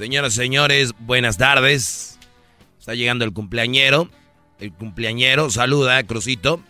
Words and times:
Señoras 0.00 0.32
y 0.32 0.36
señores, 0.36 0.94
buenas 1.00 1.36
tardes. 1.36 2.18
Está 2.78 2.94
llegando 2.94 3.26
el 3.26 3.34
cumpleañero. 3.34 4.08
El 4.58 4.72
cumpleañero, 4.72 5.50
saluda, 5.50 6.02
Crucito. 6.04 6.62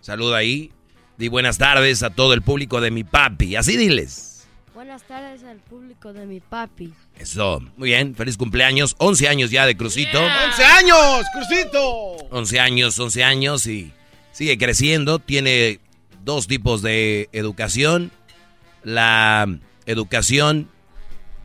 Saluda 0.00 0.38
ahí. 0.38 0.72
Di 1.18 1.28
buenas 1.28 1.58
tardes 1.58 2.02
a 2.02 2.08
todo 2.08 2.32
el 2.32 2.40
público 2.40 2.80
de 2.80 2.90
mi 2.90 3.04
papi. 3.04 3.56
Así 3.56 3.76
diles. 3.76 4.48
Buenas 4.72 5.02
tardes 5.02 5.44
al 5.44 5.58
público 5.58 6.14
de 6.14 6.24
mi 6.24 6.40
papi. 6.40 6.94
Eso, 7.18 7.60
muy 7.76 7.90
bien, 7.90 8.14
feliz 8.14 8.38
cumpleaños. 8.38 8.94
11 8.96 9.28
años 9.28 9.50
ya 9.50 9.66
de 9.66 9.76
Crucito. 9.76 10.26
¡11 10.26 10.62
años, 10.62 11.26
Crucito! 11.34 12.16
11 12.30 12.60
años, 12.60 12.98
11 12.98 13.24
años 13.24 13.66
y 13.66 13.92
sigue 14.32 14.56
creciendo. 14.56 15.18
Tiene 15.18 15.80
dos 16.24 16.46
tipos 16.46 16.80
de 16.80 17.28
educación. 17.32 18.10
La 18.84 19.46
educación 19.84 20.70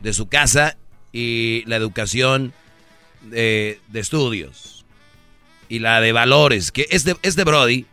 de 0.00 0.14
su 0.14 0.26
casa 0.30 0.78
y 1.12 1.62
la 1.66 1.76
educación 1.76 2.52
de, 3.22 3.80
de 3.88 4.00
estudios 4.00 4.84
y 5.68 5.78
la 5.80 6.00
de 6.00 6.12
valores. 6.12 6.72
Que 6.72 6.86
este, 6.90 7.16
este 7.22 7.44
Brody, 7.44 7.86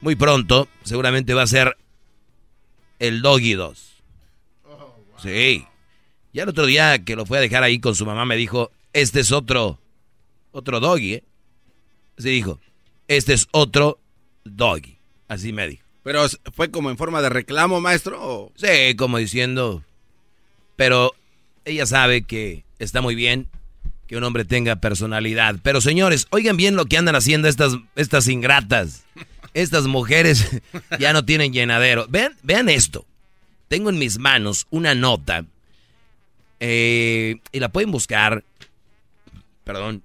muy 0.00 0.16
pronto, 0.16 0.68
seguramente 0.84 1.34
va 1.34 1.42
a 1.42 1.46
ser 1.46 1.76
el 2.98 3.22
Doggy 3.22 3.54
2. 3.54 3.88
Sí. 5.22 5.64
Ya 6.32 6.42
el 6.44 6.48
otro 6.48 6.66
día 6.66 7.04
que 7.04 7.14
lo 7.16 7.26
fue 7.26 7.38
a 7.38 7.40
dejar 7.42 7.62
ahí 7.62 7.78
con 7.78 7.94
su 7.94 8.06
mamá 8.06 8.24
me 8.24 8.36
dijo, 8.36 8.70
este 8.92 9.20
es 9.20 9.32
otro, 9.32 9.78
otro 10.50 10.80
Doggy, 10.80 11.14
¿eh? 11.14 11.24
Así 12.18 12.30
dijo, 12.30 12.58
este 13.08 13.34
es 13.34 13.48
otro 13.52 13.98
Doggy. 14.44 14.98
Así 15.28 15.52
me 15.52 15.68
dijo. 15.68 15.82
¿Pero 16.02 16.24
fue 16.54 16.70
como 16.70 16.90
en 16.90 16.96
forma 16.96 17.22
de 17.22 17.28
reclamo, 17.28 17.80
maestro? 17.80 18.18
o- 18.20 18.52
Sí, 18.56 18.96
como 18.96 19.18
diciendo, 19.18 19.84
pero 20.76 21.12
ella 21.64 21.86
sabe 21.86 22.22
que 22.22 22.64
está 22.78 23.00
muy 23.00 23.14
bien 23.14 23.46
que 24.06 24.16
un 24.16 24.24
hombre 24.24 24.44
tenga 24.44 24.76
personalidad. 24.76 25.56
Pero 25.62 25.80
señores, 25.80 26.26
oigan 26.30 26.56
bien 26.56 26.76
lo 26.76 26.84
que 26.86 26.98
andan 26.98 27.14
haciendo 27.16 27.48
estas, 27.48 27.76
estas 27.96 28.28
ingratas. 28.28 29.04
Estas 29.54 29.86
mujeres 29.86 30.60
ya 30.98 31.12
no 31.12 31.24
tienen 31.24 31.52
llenadero. 31.52 32.06
Vean, 32.08 32.34
vean 32.42 32.68
esto. 32.68 33.06
Tengo 33.68 33.90
en 33.90 33.98
mis 33.98 34.18
manos 34.18 34.66
una 34.70 34.94
nota 34.94 35.46
eh, 36.60 37.36
y 37.52 37.60
la 37.60 37.70
pueden 37.70 37.90
buscar. 37.90 38.44
Perdón. 39.64 40.02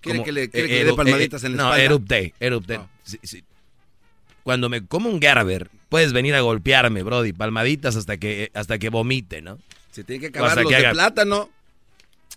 ¿Quiere 0.00 0.18
Como- 0.18 0.24
que 0.26 0.32
le, 0.32 0.50
quiere 0.50 0.66
eh, 0.66 0.68
que 0.68 0.84
le 0.84 0.90
dé 0.90 0.94
palmaditas 0.94 1.42
eh, 1.42 1.46
en 1.46 1.56
la 1.56 1.62
no, 1.62 1.68
espalda? 1.70 1.84
erupté, 1.84 2.34
erupté. 2.40 2.78
No. 2.78 2.88
Sí, 3.02 3.18
sí. 3.22 3.44
Cuando 4.42 4.68
me 4.68 4.84
como 4.86 5.08
un 5.08 5.20
Gerber, 5.20 5.70
puedes 5.88 6.12
venir 6.12 6.34
a 6.34 6.40
golpearme, 6.40 7.02
Brody. 7.02 7.32
Palmaditas 7.32 7.96
hasta 7.96 8.16
que, 8.18 8.50
hasta 8.54 8.78
que 8.78 8.90
vomite, 8.90 9.40
¿no? 9.42 9.58
Se 9.94 10.04
tiene 10.04 10.20
que 10.20 10.26
O 10.26 10.30
acabar 10.44 10.58
los 10.62 10.66
que 10.68 10.74
de 10.76 10.86
haga- 10.86 10.92
plátano. 10.92 11.50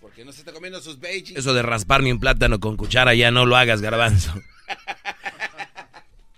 Porque 0.00 0.24
no 0.24 0.32
se 0.32 0.40
está 0.40 0.52
comiendo 0.52 0.80
sus 0.80 1.00
veggies. 1.00 1.36
Eso 1.36 1.54
de 1.54 1.62
rasparme 1.62 2.12
un 2.12 2.20
plátano 2.20 2.60
con 2.60 2.76
cuchara 2.76 3.14
ya 3.14 3.30
no 3.32 3.46
lo 3.46 3.56
hagas, 3.56 3.80
garbanzo. 3.80 4.32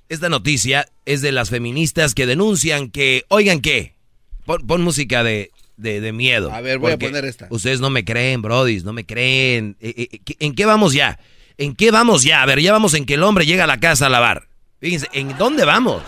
Esta 0.08 0.28
noticia 0.28 0.88
es 1.04 1.22
de 1.22 1.30
las 1.30 1.50
feministas 1.50 2.14
que 2.14 2.26
denuncian 2.26 2.90
que, 2.90 3.24
oigan 3.28 3.60
qué, 3.60 3.94
pon, 4.44 4.66
pon 4.66 4.82
música 4.82 5.22
de, 5.22 5.52
de, 5.76 6.00
de 6.00 6.12
miedo. 6.12 6.52
A 6.52 6.60
ver, 6.60 6.78
voy 6.78 6.92
a 6.92 6.98
poner 6.98 7.24
esta. 7.24 7.46
Ustedes 7.50 7.80
no 7.80 7.90
me 7.90 8.04
creen, 8.04 8.42
brodis, 8.42 8.82
no 8.82 8.92
me 8.92 9.06
creen. 9.06 9.76
Eh, 9.80 9.94
eh, 9.96 10.08
eh, 10.26 10.34
¿En 10.40 10.54
qué 10.54 10.66
vamos 10.66 10.94
ya? 10.94 11.20
¿En 11.58 11.76
qué 11.76 11.92
vamos 11.92 12.24
ya? 12.24 12.42
A 12.42 12.46
ver, 12.46 12.60
ya 12.60 12.72
vamos 12.72 12.94
en 12.94 13.06
que 13.06 13.14
el 13.14 13.22
hombre 13.22 13.46
llega 13.46 13.64
a 13.64 13.68
la 13.68 13.78
casa 13.78 14.06
a 14.06 14.08
lavar. 14.08 14.48
Fíjense, 14.80 15.06
¿en 15.12 15.36
dónde 15.38 15.64
vamos? 15.64 16.02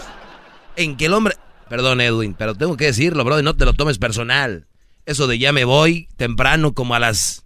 En 0.76 0.96
que 0.96 1.06
el 1.06 1.12
hombre... 1.12 1.36
Perdón, 1.68 2.00
Edwin, 2.00 2.34
pero 2.34 2.54
tengo 2.54 2.76
que 2.76 2.86
decirlo, 2.86 3.22
brody, 3.24 3.42
no 3.42 3.54
te 3.54 3.64
lo 3.66 3.74
tomes 3.74 3.98
personal. 3.98 4.66
Eso 5.04 5.26
de 5.26 5.38
ya 5.38 5.52
me 5.52 5.64
voy 5.64 6.08
temprano 6.16 6.74
como 6.74 6.94
a 6.94 6.98
las... 6.98 7.44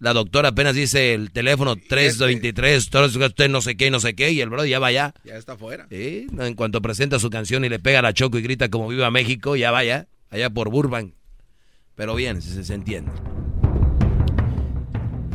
La 0.00 0.12
doctora 0.12 0.50
apenas 0.50 0.74
dice 0.74 1.14
el 1.14 1.30
teléfono 1.32 1.76
323, 1.76 2.90
usted 2.92 3.48
no 3.48 3.60
sé 3.60 3.76
qué, 3.76 3.90
no 3.90 4.00
sé 4.00 4.14
qué, 4.14 4.32
y 4.32 4.40
el 4.40 4.50
brody 4.50 4.70
ya 4.70 4.78
va 4.78 4.88
allá. 4.88 5.14
Ya 5.24 5.36
está 5.36 5.52
afuera. 5.52 5.86
Sí, 5.88 6.26
en 6.38 6.54
cuanto 6.54 6.82
presenta 6.82 7.18
su 7.18 7.30
canción 7.30 7.64
y 7.64 7.68
le 7.68 7.78
pega 7.78 8.02
la 8.02 8.12
choco 8.12 8.36
y 8.38 8.42
grita 8.42 8.68
como 8.68 8.88
viva 8.88 9.10
México, 9.10 9.56
ya 9.56 9.70
vaya, 9.70 10.08
allá 10.30 10.50
por 10.50 10.68
Burbank. 10.70 11.14
Pero 11.94 12.14
bien, 12.16 12.42
se, 12.42 12.64
se 12.64 12.74
entiende. 12.74 13.12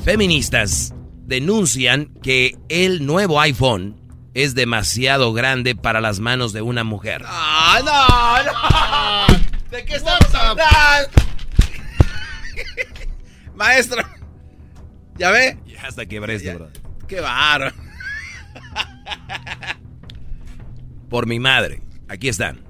Feministas 0.03 0.93
denuncian 1.25 2.13
que 2.21 2.55
el 2.67 3.05
nuevo 3.05 3.39
iPhone 3.39 3.99
es 4.33 4.55
demasiado 4.55 5.33
grande 5.33 5.75
para 5.75 6.01
las 6.01 6.19
manos 6.19 6.53
de 6.53 6.61
una 6.61 6.83
mujer. 6.83 7.23
¡Ah, 7.25 7.79
no, 9.27 9.31
no! 9.31 9.39
¿De 9.71 9.85
qué 9.85 9.95
estamos 9.95 10.33
hablando? 10.33 11.28
Maestro. 13.59 14.01
¿Ya 15.17 15.31
ve? 15.31 15.57
Ya 15.67 15.81
hasta 15.85 16.05
quebré 16.05 16.35
esto, 16.35 16.53
bro. 16.55 16.69
¡Qué 17.07 17.19
bárbaro! 17.19 17.75
Por 21.09 21.27
mi 21.27 21.39
madre. 21.39 21.81
Aquí 22.07 22.29
están. 22.29 22.61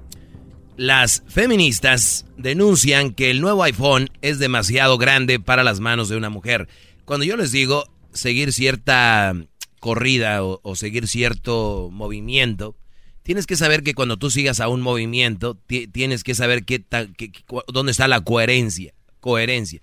Las 0.76 1.22
feministas 1.28 2.26
denuncian 2.36 3.12
que 3.12 3.30
el 3.30 3.40
nuevo 3.40 3.62
iPhone 3.62 4.08
es 4.22 4.38
demasiado 4.38 4.98
grande 4.98 5.38
para 5.38 5.62
las 5.62 5.78
manos 5.80 6.08
de 6.08 6.16
una 6.16 6.30
mujer. 6.30 6.68
Cuando 7.04 7.24
yo 7.24 7.36
les 7.36 7.52
digo 7.52 7.84
seguir 8.12 8.52
cierta 8.52 9.34
corrida 9.78 10.42
o, 10.42 10.60
o 10.62 10.74
seguir 10.76 11.06
cierto 11.06 11.88
movimiento, 11.92 12.76
tienes 13.22 13.46
que 13.46 13.56
saber 13.56 13.82
que 13.82 13.94
cuando 13.94 14.16
tú 14.16 14.30
sigas 14.30 14.58
a 14.60 14.68
un 14.68 14.80
movimiento, 14.80 15.54
ti- 15.66 15.86
tienes 15.86 16.24
que 16.24 16.34
saber 16.34 16.64
qué 16.64 16.78
ta- 16.78 17.06
qué- 17.16 17.30
qué- 17.30 17.44
cu- 17.44 17.62
dónde 17.72 17.92
está 17.92 18.08
la 18.08 18.22
coherencia. 18.22 18.94
Coherencia. 19.20 19.80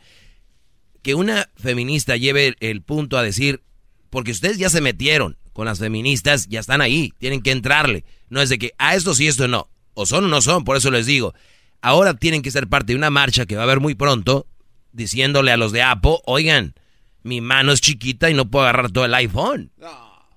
Que 1.07 1.15
una 1.15 1.50
feminista 1.56 2.18
lleve 2.18 2.48
el, 2.48 2.57
el 2.59 2.81
punto 2.81 3.18
a 3.18 3.24
decir, 3.24 3.63
porque 4.09 4.31
ustedes 4.31 4.57
ya 4.57 4.69
se 4.69 4.81
metieron 4.81 5.38
con 5.54 5.65
las 5.65 5.80
feministas, 5.80 6.50
ya 6.50 6.59
están 6.59 6.81
ahí, 6.81 7.13
tienen 7.18 7.42
que 7.42 7.51
entrarle. 7.51 8.04
No 8.27 8.42
es 8.42 8.50
de 8.50 8.57
que, 8.59 8.74
a 8.77 8.94
esto 8.94 9.15
sí, 9.15 9.25
esto 9.25 9.48
no. 9.48 9.69
O 9.94 10.06
son 10.06 10.25
o 10.25 10.27
no 10.27 10.42
son, 10.42 10.65
por 10.65 10.75
eso 10.75 10.92
les 10.92 11.06
digo. 11.06 11.33
Ahora 11.80 12.13
tienen 12.13 12.42
que 12.42 12.51
ser 12.51 12.68
parte 12.68 12.92
de 12.92 12.98
una 12.98 13.09
marcha 13.09 13.45
que 13.45 13.56
va 13.56 13.62
a 13.62 13.63
haber 13.63 13.80
muy 13.80 13.95
pronto, 13.95 14.48
diciéndole 14.92 15.54
a 15.54 15.56
los 15.56 15.71
de 15.71 15.81
Apple, 15.81 16.18
oigan, 16.25 16.75
mi 17.24 17.39
mano 17.39 17.71
es 17.71 17.80
chiquita 17.80 18.30
y 18.30 18.33
no 18.33 18.51
puedo 18.51 18.65
agarrar 18.65 18.92
todo 18.92 19.06
el 19.06 19.13
iPhone. 19.13 19.71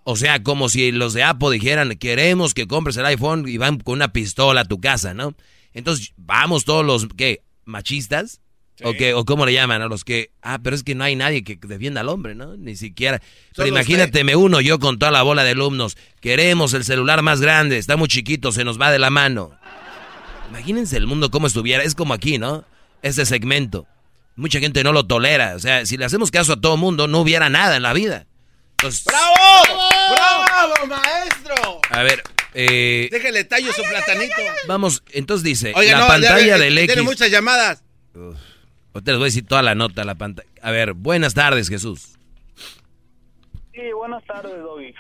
O 0.05 0.15
sea, 0.15 0.45
como 0.45 0.69
si 0.69 0.93
los 0.93 1.15
de 1.15 1.25
Apple 1.25 1.51
dijeran, 1.51 1.97
queremos 1.97 2.55
que 2.55 2.69
compres 2.69 2.97
el 2.97 3.07
iPhone 3.07 3.49
y 3.49 3.57
van 3.57 3.81
con 3.81 3.95
una 3.95 4.13
pistola 4.13 4.61
a 4.61 4.67
tu 4.67 4.81
casa, 4.81 5.15
¿no? 5.15 5.35
Entonces, 5.73 6.13
vamos 6.17 6.65
todos 6.65 6.87
los, 6.87 7.09
¿qué? 7.17 7.43
¿Machistas? 7.65 8.41
¿O, 8.83 8.93
qué, 8.95 9.15
¿O 9.15 9.25
cómo 9.25 9.47
le 9.47 9.53
llaman 9.53 9.83
a 9.83 9.87
los 9.87 10.05
que, 10.05 10.31
ah, 10.43 10.59
pero 10.63 10.75
es 10.75 10.83
que 10.83 10.95
no 10.95 11.05
hay 11.05 11.17
nadie 11.17 11.45
que 11.45 11.59
defienda 11.63 12.01
al 12.01 12.09
hombre, 12.09 12.35
¿no? 12.35 12.57
Ni 12.57 12.77
siquiera. 12.77 13.21
Pero 13.55 13.69
imagínate, 13.69 14.25
me 14.25 14.37
uno 14.37 14.61
yo 14.61 14.79
con 14.79 14.99
toda 14.99 15.13
la 15.13 15.23
bola 15.23 15.45
de 15.45 15.51
alumnos, 15.51 15.97
queremos 16.21 16.73
el 16.75 16.85
celular 16.85 17.23
más 17.23 17.41
grande, 17.41 17.79
está 17.79 17.97
muy 17.97 18.09
chiquito, 18.09 18.53
se 18.53 18.65
nos 18.65 18.81
va 18.81 18.91
de 18.91 18.99
la 18.99 19.11
mano. 19.11 19.53
Imagínense 20.49 20.97
el 20.97 21.07
mundo 21.07 21.31
como 21.31 21.47
estuviera, 21.47 21.83
es 21.83 21.95
como 21.95 22.15
aquí, 22.15 22.39
¿no? 22.39 22.65
Este 23.03 23.27
segmento. 23.27 23.87
Mucha 24.37 24.59
gente 24.61 24.83
no 24.83 24.93
lo 24.93 25.07
tolera, 25.07 25.55
o 25.57 25.59
sea, 25.59 25.85
si 25.85 25.97
le 25.97 26.05
hacemos 26.05 26.31
caso 26.31 26.55
a 26.55 26.61
todo 26.61 26.77
mundo, 26.77 27.07
no 27.07 27.21
hubiera 27.21 27.49
nada 27.51 27.77
en 27.77 27.83
la 27.83 27.93
vida. 27.93 28.27
¡Bravo! 29.05 29.77
¡Bravo, 30.11 30.87
maestro! 30.87 31.81
A 31.91 32.03
ver, 32.03 32.23
eh, 32.55 33.09
Déjale 33.11 33.45
tallo 33.45 33.73
su 33.73 33.83
platanito. 33.83 34.35
Vamos, 34.67 35.03
entonces 35.13 35.45
dice, 35.45 35.73
la 35.73 36.07
pantalla 36.07 36.59
del 36.59 36.79
X. 36.79 36.87
Tiene 36.95 37.03
muchas 37.03 37.31
llamadas. 37.31 37.83
Uf, 38.15 38.37
te 38.93 39.11
les 39.11 39.17
voy 39.19 39.25
a 39.25 39.27
decir 39.27 39.47
toda 39.47 39.63
la 39.63 39.75
nota, 39.75 40.05
la 40.05 40.17
pantalla. 40.17 40.49
A 40.63 40.71
ver, 40.71 40.95
buenas 40.95 41.35
tardes, 41.35 41.69
Jesús. 41.69 42.19
Sí, 43.73 43.93
buenas 43.95 44.25
tardes, 44.25 44.59
Doggy. 44.63 44.95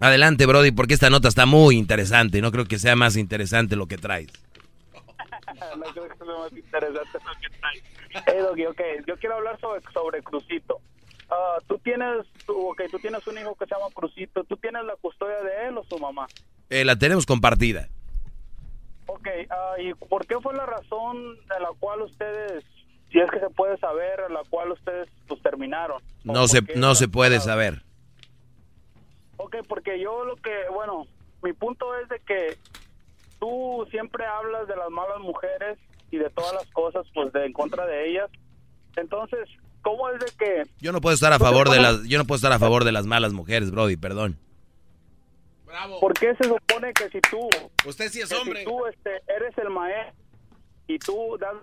Adelante, 0.00 0.46
Brody, 0.46 0.72
porque 0.72 0.94
esta 0.94 1.10
nota 1.10 1.28
está 1.28 1.46
muy 1.46 1.76
interesante. 1.76 2.40
No 2.40 2.50
creo 2.50 2.64
que 2.64 2.78
sea 2.78 2.96
más 2.96 3.16
interesante 3.16 3.76
lo 3.76 3.86
que 3.86 3.98
traes. 3.98 4.28
no 5.76 5.84
creo 5.92 6.08
que 6.08 6.16
sea 6.16 6.26
más 6.26 6.52
interesante 6.52 7.18
lo 7.24 7.40
que 7.40 7.58
traes. 7.58 7.82
Hey, 8.26 8.38
Doggy, 8.40 8.66
ok, 8.66 8.80
yo 9.06 9.16
quiero 9.18 9.36
hablar 9.36 9.60
sobre, 9.60 9.80
sobre 9.92 10.22
Crucito. 10.22 10.80
Ah, 11.30 11.58
tú 11.66 11.78
tienes, 11.78 12.26
okay, 12.46 12.88
tú 12.88 12.98
tienes 12.98 13.26
un 13.26 13.38
hijo 13.38 13.54
que 13.54 13.66
se 13.66 13.74
llama 13.74 13.92
Crucito. 13.94 14.44
¿Tú 14.44 14.56
tienes 14.56 14.84
la 14.84 14.96
custodia 14.96 15.42
de 15.42 15.68
él 15.68 15.78
o 15.78 15.84
su 15.84 15.98
mamá? 15.98 16.26
Eh, 16.70 16.84
la 16.84 16.96
tenemos 16.96 17.26
compartida. 17.26 17.88
Ok, 19.06 19.26
uh, 19.26 19.80
¿y 19.80 19.94
por 19.94 20.26
qué 20.26 20.40
fue 20.40 20.54
la 20.54 20.66
razón 20.66 21.36
de 21.36 21.60
la 21.60 21.70
cual 21.78 22.02
ustedes, 22.02 22.64
si 23.14 23.20
es 23.20 23.30
que 23.30 23.38
se 23.38 23.48
puede 23.50 23.78
saber, 23.78 24.28
la 24.28 24.42
cual 24.50 24.72
ustedes 24.72 25.08
pues 25.28 25.40
terminaron? 25.40 26.02
No 26.24 26.48
se, 26.48 26.62
no 26.74 26.96
se 26.96 27.06
puede 27.06 27.38
saber. 27.38 27.84
Ok, 29.36 29.58
porque 29.68 30.00
yo 30.00 30.24
lo 30.24 30.34
que, 30.34 30.50
bueno, 30.72 31.06
mi 31.40 31.52
punto 31.52 31.96
es 31.96 32.08
de 32.08 32.18
que 32.18 32.58
tú 33.38 33.86
siempre 33.92 34.26
hablas 34.26 34.66
de 34.66 34.74
las 34.74 34.90
malas 34.90 35.20
mujeres 35.20 35.78
y 36.10 36.18
de 36.18 36.28
todas 36.30 36.54
las 36.54 36.66
cosas, 36.72 37.06
pues, 37.14 37.32
de 37.32 37.46
en 37.46 37.52
contra 37.52 37.86
de 37.86 38.10
ellas. 38.10 38.28
Entonces, 38.96 39.48
¿cómo 39.82 40.10
es 40.10 40.18
de 40.18 40.32
que 40.36 40.62
yo 40.80 40.90
no 40.90 41.00
puedo 41.00 41.14
estar 41.14 41.32
a 41.32 41.38
favor 41.38 41.70
de 41.70 41.80
las 41.80 42.02
yo 42.08 42.18
no 42.18 42.24
puedo 42.24 42.36
estar 42.36 42.52
a 42.52 42.58
favor 42.58 42.82
de 42.82 42.90
las 42.90 43.06
malas 43.06 43.32
mujeres, 43.32 43.70
Brody, 43.70 43.96
perdón. 43.96 44.40
Bravo. 45.66 46.00
¿Por 46.00 46.14
qué 46.14 46.34
se 46.34 46.48
supone 46.48 46.92
que 46.92 47.08
si 47.10 47.20
tú 47.20 47.48
usted 47.86 48.08
sí 48.08 48.22
es 48.22 48.32
hombre, 48.32 48.60
si 48.60 48.64
tú 48.64 48.86
este, 48.86 49.22
eres 49.28 49.56
el 49.58 49.70
maestro 49.70 50.16
y 50.88 50.98
tú 50.98 51.38
das. 51.38 51.54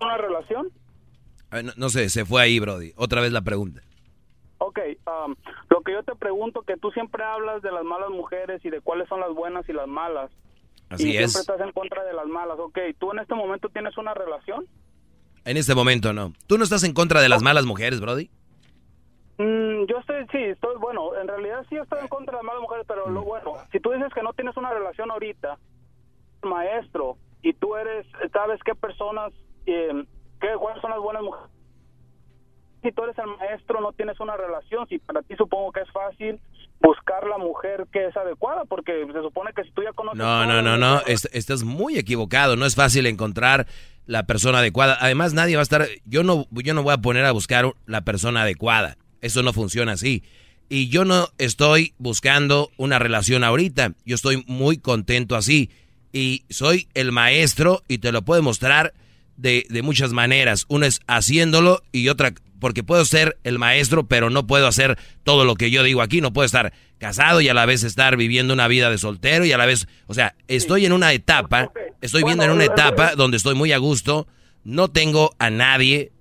Una 0.00 0.16
relación? 0.16 0.70
No, 1.50 1.72
no, 1.76 1.88
sé, 1.90 2.08
se 2.08 2.24
fue 2.24 2.42
ahí, 2.42 2.58
Brody. 2.58 2.92
Otra 2.96 3.20
vez 3.20 3.32
la 3.32 3.42
pregunta. 3.42 3.82
Ok, 4.58 4.78
um, 5.06 5.34
lo 5.70 5.80
que 5.82 5.92
yo 5.92 6.02
te 6.02 6.14
pregunto, 6.14 6.62
que 6.62 6.76
tú 6.76 6.90
siempre 6.92 7.24
hablas 7.24 7.62
de 7.62 7.72
las 7.72 7.84
malas 7.84 8.10
mujeres 8.10 8.64
y 8.64 8.70
de 8.70 8.80
cuáles 8.80 9.08
son 9.08 9.20
las 9.20 9.34
buenas 9.34 9.68
y 9.68 9.72
las 9.72 9.88
malas. 9.88 10.30
Así 10.88 11.10
y 11.10 11.16
es. 11.16 11.32
siempre 11.32 11.40
estás 11.40 11.66
en 11.66 11.72
contra 11.72 12.04
de 12.04 12.12
las 12.12 12.26
malas. 12.26 12.58
Ok, 12.58 12.78
¿tú 12.98 13.12
en 13.12 13.18
este 13.18 13.34
momento 13.34 13.68
tienes 13.70 13.96
una 13.98 14.14
relación? 14.14 14.66
En 15.44 15.56
este 15.56 15.74
momento 15.74 16.12
no. 16.12 16.32
¿Tú 16.46 16.58
no 16.58 16.64
estás 16.64 16.84
en 16.84 16.94
contra 16.94 17.20
de 17.20 17.28
las 17.28 17.42
malas 17.42 17.66
mujeres, 17.66 18.00
Brody? 18.00 18.30
Mm, 19.38 19.86
yo 19.86 19.98
estoy, 19.98 20.24
sí, 20.30 20.38
estoy, 20.38 20.76
bueno, 20.78 21.16
en 21.20 21.26
realidad 21.26 21.64
sí 21.68 21.76
estoy 21.76 21.98
en 22.00 22.08
contra 22.08 22.32
de 22.32 22.38
las 22.38 22.46
malas 22.46 22.62
mujeres, 22.62 22.84
pero 22.86 23.10
lo 23.10 23.22
bueno, 23.22 23.54
si 23.72 23.80
tú 23.80 23.90
dices 23.90 24.12
que 24.14 24.22
no 24.22 24.32
tienes 24.34 24.56
una 24.56 24.70
relación 24.70 25.10
ahorita, 25.10 25.58
maestro, 26.42 27.16
y 27.42 27.52
tú 27.54 27.76
eres, 27.76 28.06
sabes 28.32 28.60
qué 28.64 28.74
personas, 28.74 29.32
eh, 29.66 30.04
qué, 30.40 30.48
cuáles 30.58 30.80
son 30.80 30.90
las 30.90 31.00
buenas 31.00 31.22
mujeres. 31.22 31.50
Si 32.82 32.90
tú 32.90 33.04
eres 33.04 33.16
el 33.18 33.26
maestro, 33.38 33.80
no 33.80 33.92
tienes 33.92 34.18
una 34.18 34.36
relación, 34.36 34.88
si 34.88 34.98
para 34.98 35.22
ti 35.22 35.36
supongo 35.36 35.70
que 35.70 35.80
es 35.80 35.90
fácil 35.92 36.40
buscar 36.80 37.26
la 37.28 37.38
mujer 37.38 37.86
que 37.92 38.06
es 38.06 38.16
adecuada, 38.16 38.64
porque 38.64 39.06
se 39.12 39.20
supone 39.20 39.52
que 39.54 39.62
si 39.62 39.70
tú 39.70 39.82
ya 39.82 39.92
conoces... 39.92 40.18
No, 40.18 40.46
no, 40.46 40.62
no, 40.62 40.76
no, 40.76 41.00
Est 41.06 41.26
estás 41.32 41.62
muy 41.62 41.96
equivocado, 41.96 42.56
no 42.56 42.66
es 42.66 42.74
fácil 42.74 43.06
encontrar 43.06 43.66
la 44.06 44.26
persona 44.26 44.58
adecuada. 44.58 44.98
Además, 45.00 45.32
nadie 45.32 45.54
va 45.54 45.60
a 45.60 45.62
estar, 45.62 45.86
yo 46.04 46.24
no, 46.24 46.46
yo 46.50 46.74
no 46.74 46.82
voy 46.82 46.92
a 46.92 46.98
poner 46.98 47.24
a 47.24 47.30
buscar 47.32 47.72
la 47.86 48.00
persona 48.00 48.42
adecuada, 48.42 48.96
eso 49.20 49.42
no 49.44 49.52
funciona 49.52 49.92
así. 49.92 50.24
Y 50.68 50.88
yo 50.88 51.04
no 51.04 51.28
estoy 51.38 51.94
buscando 51.98 52.70
una 52.78 52.98
relación 52.98 53.44
ahorita, 53.44 53.92
yo 54.04 54.14
estoy 54.16 54.42
muy 54.48 54.78
contento 54.78 55.36
así. 55.36 55.70
Y 56.12 56.44
soy 56.50 56.88
el 56.94 57.12
maestro 57.12 57.82
y 57.88 57.98
te 57.98 58.12
lo 58.12 58.22
puedo 58.22 58.42
mostrar 58.42 58.92
de, 59.36 59.66
de 59.68 59.82
muchas 59.82 60.12
maneras. 60.12 60.66
Una 60.68 60.86
es 60.86 61.00
haciéndolo 61.06 61.82
y 61.90 62.08
otra 62.08 62.34
porque 62.62 62.84
puedo 62.84 63.04
ser 63.04 63.38
el 63.42 63.58
maestro, 63.58 64.06
pero 64.06 64.30
no 64.30 64.46
puedo 64.46 64.68
hacer 64.68 64.96
todo 65.24 65.44
lo 65.44 65.56
que 65.56 65.72
yo 65.72 65.82
digo 65.82 66.00
aquí. 66.00 66.20
No 66.20 66.32
puedo 66.32 66.46
estar 66.46 66.72
casado 67.02 67.40
y 67.40 67.48
a 67.48 67.54
la 67.54 67.66
vez 67.66 67.82
estar 67.82 68.16
viviendo 68.16 68.54
una 68.54 68.68
vida 68.68 68.88
de 68.88 68.98
soltero 68.98 69.44
y 69.44 69.50
a 69.50 69.58
la 69.58 69.66
vez, 69.66 69.88
o 70.06 70.14
sea, 70.14 70.36
estoy 70.46 70.86
en 70.86 70.92
una 70.92 71.12
etapa, 71.12 71.72
estoy 72.00 72.22
viendo 72.22 72.44
en 72.44 72.52
una 72.52 72.64
etapa 72.64 73.16
donde 73.16 73.36
estoy 73.36 73.56
muy 73.56 73.72
a 73.72 73.78
gusto, 73.78 74.28
no 74.62 74.92
tengo 74.92 75.34
a 75.40 75.50
nadie, 75.50 76.12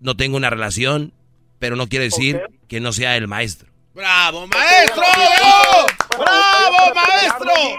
no 0.00 0.14
tengo 0.14 0.36
una 0.36 0.50
relación, 0.50 1.14
pero 1.58 1.76
no 1.76 1.88
quiere 1.88 2.04
decir 2.04 2.42
que 2.68 2.80
no 2.80 2.92
sea 2.92 3.16
el 3.16 3.26
maestro. 3.26 3.70
¡Bravo, 3.94 4.46
maestro! 4.48 5.02
¡Bravo, 5.16 5.86
¡Bravo 6.18 6.94
maestro! 6.94 7.78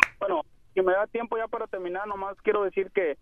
Si 0.75 0.81
me 0.81 0.91
da 0.91 1.07
tiempo 1.07 1.37
ya 1.37 1.47
para 1.47 1.67
terminar, 1.67 2.05
nomás 2.05 2.35
quiero 2.43 2.63
decir 2.63 2.91
que 2.91 3.17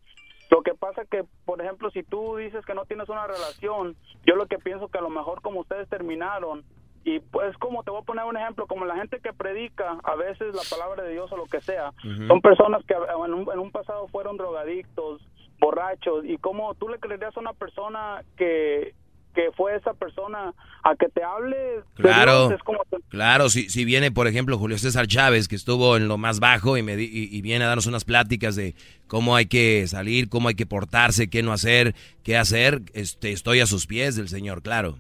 lo 0.50 0.62
que 0.64 0.74
pasa 0.74 1.06
que, 1.06 1.24
por 1.46 1.62
ejemplo, 1.62 1.90
si 1.92 2.04
tú 2.04 2.36
dices 2.38 2.66
que 2.66 2.74
no 2.74 2.86
tienes 2.86 3.08
una 3.10 3.28
relación, 3.28 3.96
yo 4.26 4.36
lo 4.36 4.48
que 4.48 4.58
pienso 4.58 4.90
que 4.90 4.98
a 4.98 5.02
lo 5.02 5.10
mejor 5.10 5.42
como 5.42 5.62
ustedes 5.62 5.88
terminaron, 5.88 6.64
y 7.06 7.20
pues 7.20 7.56
como 7.58 7.84
te 7.84 7.92
voy 7.92 8.02
a 8.02 8.06
poner 8.06 8.26
un 8.26 8.38
ejemplo, 8.38 8.66
como 8.66 8.86
la 8.86 8.96
gente 8.96 9.20
que 9.20 9.34
predica 9.34 10.00
a 10.04 10.16
veces 10.16 10.56
la 10.56 10.62
palabra 10.70 11.04
de 11.04 11.12
Dios 11.12 11.32
o 11.32 11.38
lo 11.38 11.46
que 11.46 11.62
sea, 11.62 11.90
uh 11.90 12.08
-huh. 12.08 12.28
son 12.28 12.42
personas 12.42 12.84
que 12.86 12.94
en 12.94 13.34
un, 13.34 13.52
en 13.52 13.60
un, 13.60 13.72
pasado 13.72 14.08
fueron 14.08 14.38
drogadictos, 14.38 15.22
borrachos, 15.60 16.26
y 16.26 16.38
como 16.38 16.74
tú 16.76 16.90
le 16.90 17.00
creerías 17.00 17.36
a 17.38 17.40
una 17.40 17.54
persona 17.54 18.24
que 18.36 18.96
que 19.34 19.52
fue 19.56 19.76
esa 19.76 19.94
persona 19.94 20.54
a 20.84 20.96
que 20.96 21.08
te 21.10 21.24
hable. 21.24 21.82
Claro, 21.96 22.50
Dios, 22.50 22.62
como 22.64 22.80
te... 22.90 22.98
claro, 23.10 23.50
si, 23.50 23.70
si 23.70 23.86
viene, 23.86 24.12
por 24.12 24.28
ejemplo, 24.28 24.58
Julio 24.58 24.78
César 24.78 25.08
Chávez, 25.08 25.48
que 25.48 25.56
estuvo 25.56 25.98
en 25.98 26.08
lo 26.08 26.18
más 26.18 26.40
bajo 26.40 26.78
y, 26.78 26.84
me, 26.84 26.94
y, 27.02 27.30
y, 27.32 27.42
viene 27.42 27.66
a 27.66 27.68
darnos 27.68 27.88
unas 27.88 28.06
pláticas 28.06 28.56
de 28.56 28.76
cómo 29.08 29.36
hay 29.36 29.48
que 29.48 29.86
salir, 29.88 30.30
cómo 30.30 30.50
hay 30.50 30.56
que 30.56 30.66
portarse, 30.66 31.30
qué 31.30 31.44
no 31.44 31.52
hacer, 31.52 31.96
qué 32.24 32.38
hacer, 32.38 32.82
este, 32.94 33.32
estoy 33.32 33.60
a 33.60 33.66
sus 33.66 33.88
pies 33.88 34.16
del 34.16 34.30
Señor, 34.30 34.62
claro. 34.62 34.98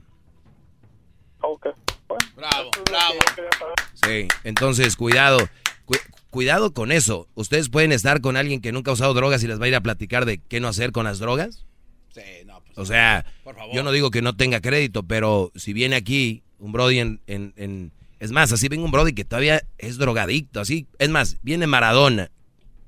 Ok. 1.41 1.67
Bueno, 2.07 2.25
bravo, 2.35 2.69
bravo. 2.89 3.73
Sí, 3.93 4.27
entonces, 4.43 4.95
cuidado. 4.95 5.37
Cu 5.85 5.95
cuidado 6.29 6.73
con 6.73 6.91
eso. 6.91 7.27
¿Ustedes 7.35 7.69
pueden 7.69 7.91
estar 7.91 8.21
con 8.21 8.37
alguien 8.37 8.61
que 8.61 8.71
nunca 8.71 8.91
ha 8.91 8.95
usado 8.95 9.13
drogas 9.13 9.43
y 9.43 9.47
les 9.47 9.61
va 9.61 9.65
a 9.65 9.67
ir 9.67 9.75
a 9.75 9.81
platicar 9.81 10.25
de 10.25 10.39
qué 10.39 10.59
no 10.59 10.67
hacer 10.67 10.91
con 10.91 11.05
las 11.05 11.19
drogas? 11.19 11.65
Sí, 12.13 12.21
no, 12.45 12.61
pues, 12.63 12.77
o 12.77 12.85
sea, 12.85 13.25
yo 13.73 13.81
no 13.81 13.91
digo 13.91 14.11
que 14.11 14.21
no 14.21 14.35
tenga 14.35 14.61
crédito, 14.61 15.03
pero 15.03 15.51
si 15.55 15.73
viene 15.73 15.95
aquí 15.95 16.43
un 16.59 16.71
Brody 16.71 16.99
en, 16.99 17.21
en, 17.25 17.53
en, 17.57 17.91
Es 18.19 18.31
más, 18.31 18.51
así 18.51 18.67
venga 18.67 18.85
un 18.85 18.91
Brody 18.91 19.13
que 19.13 19.25
todavía 19.25 19.63
es 19.79 19.97
drogadicto, 19.97 20.59
así. 20.59 20.87
Es 20.99 21.09
más, 21.09 21.37
viene 21.41 21.65
Maradona, 21.65 22.29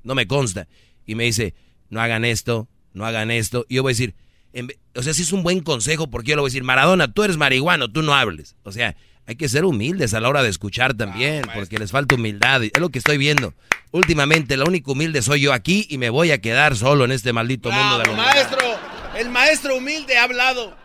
no 0.04 0.14
me 0.14 0.28
consta, 0.28 0.68
y 1.08 1.16
me 1.16 1.24
dice, 1.24 1.56
no 1.90 2.02
hagan 2.02 2.24
esto, 2.24 2.68
no 2.94 3.06
hagan 3.06 3.32
esto. 3.32 3.66
Y 3.68 3.76
yo 3.76 3.82
voy 3.82 3.92
a 3.92 3.94
decir, 3.94 4.16
en, 4.54 4.72
o 4.96 5.02
sea, 5.02 5.14
si 5.14 5.24
es 5.24 5.34
un 5.34 5.42
buen 5.42 5.62
consejo, 5.62 6.08
porque 6.08 6.30
yo 6.30 6.36
le 6.36 6.42
voy 6.42 6.50
a 6.50 6.52
decir, 6.52 6.64
Maradona, 6.64 7.12
tú 7.12 7.24
eres 7.24 7.38
marihuano, 7.38 7.92
tú 7.92 8.04
no 8.04 8.14
hables. 8.14 8.56
O 8.64 8.72
sea, 8.72 8.96
hay 9.26 9.36
que 9.36 9.50
ser 9.50 9.66
humildes 9.66 10.14
a 10.14 10.20
la 10.20 10.30
hora 10.30 10.44
de 10.44 10.50
escuchar 10.50 10.94
también, 10.94 11.44
ah, 11.50 11.54
porque 11.56 11.80
les 11.80 11.92
falta 11.92 12.14
humildad. 12.14 12.64
Es 12.64 12.80
lo 12.80 12.90
que 12.90 13.00
estoy 13.00 13.18
viendo. 13.18 13.56
Últimamente, 13.92 14.56
la 14.56 14.66
única 14.66 14.92
humilde 14.92 15.22
soy 15.24 15.42
yo 15.42 15.52
aquí 15.52 15.88
y 15.90 15.98
me 15.98 16.12
voy 16.12 16.32
a 16.32 16.40
quedar 16.40 16.76
solo 16.76 17.06
en 17.06 17.12
este 17.12 17.34
maldito 17.34 17.70
Bravo, 17.70 17.84
mundo 17.84 17.98
de 17.98 18.12
la 18.12 18.24
maestro! 18.24 18.95
El 19.16 19.30
maestro 19.30 19.78
humilde 19.78 20.18
ha 20.18 20.24
hablado. 20.24 20.76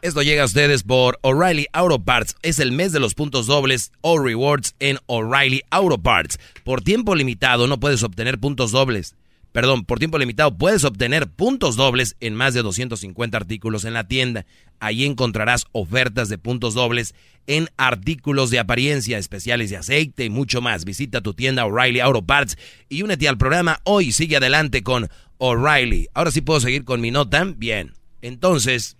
Esto 0.00 0.22
llega 0.22 0.42
a 0.42 0.46
ustedes 0.46 0.84
por 0.84 1.18
O'Reilly 1.22 1.66
Auto 1.72 1.98
Parts. 1.98 2.36
Es 2.42 2.60
el 2.60 2.70
mes 2.70 2.92
de 2.92 3.00
los 3.00 3.14
puntos 3.14 3.46
dobles 3.46 3.90
o 4.00 4.16
rewards 4.16 4.76
en 4.78 4.98
O'Reilly 5.06 5.62
Auto 5.70 5.98
Parts. 5.98 6.38
Por 6.62 6.82
tiempo 6.82 7.16
limitado 7.16 7.66
no 7.66 7.80
puedes 7.80 8.04
obtener 8.04 8.38
puntos 8.38 8.70
dobles. 8.70 9.16
Perdón, 9.58 9.84
por 9.84 9.98
tiempo 9.98 10.18
limitado 10.18 10.56
puedes 10.56 10.84
obtener 10.84 11.26
puntos 11.26 11.74
dobles 11.74 12.14
en 12.20 12.32
más 12.36 12.54
de 12.54 12.62
250 12.62 13.36
artículos 13.36 13.84
en 13.84 13.92
la 13.92 14.06
tienda. 14.06 14.46
Ahí 14.78 15.04
encontrarás 15.04 15.66
ofertas 15.72 16.28
de 16.28 16.38
puntos 16.38 16.74
dobles 16.74 17.12
en 17.48 17.68
artículos 17.76 18.50
de 18.50 18.60
apariencia, 18.60 19.18
especiales 19.18 19.70
de 19.70 19.78
aceite 19.78 20.26
y 20.26 20.30
mucho 20.30 20.60
más. 20.60 20.84
Visita 20.84 21.22
tu 21.22 21.34
tienda 21.34 21.66
O'Reilly 21.66 21.98
Auto 21.98 22.24
Parts 22.24 22.56
y 22.88 23.02
únete 23.02 23.26
al 23.26 23.36
programa 23.36 23.80
hoy. 23.82 24.12
Sigue 24.12 24.36
adelante 24.36 24.84
con 24.84 25.08
O'Reilly. 25.38 26.06
Ahora 26.14 26.30
sí 26.30 26.40
puedo 26.40 26.60
seguir 26.60 26.84
con 26.84 27.00
mi 27.00 27.10
nota. 27.10 27.42
Bien. 27.42 27.94
Entonces, 28.22 28.96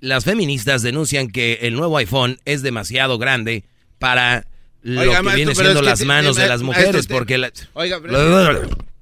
las 0.00 0.24
feministas 0.24 0.82
denuncian 0.82 1.28
que 1.28 1.60
el 1.62 1.76
nuevo 1.76 1.96
iPhone 1.96 2.40
es 2.44 2.60
demasiado 2.60 3.16
grande 3.16 3.64
para 3.98 4.46
lo 4.82 5.00
que 5.00 5.34
viene 5.34 5.54
siendo 5.54 5.80
las 5.80 6.04
manos 6.04 6.36
de 6.36 6.46
las 6.46 6.60
mujeres, 6.60 7.06
porque 7.06 7.38
la... 7.38 7.50
Oiga, 7.72 8.02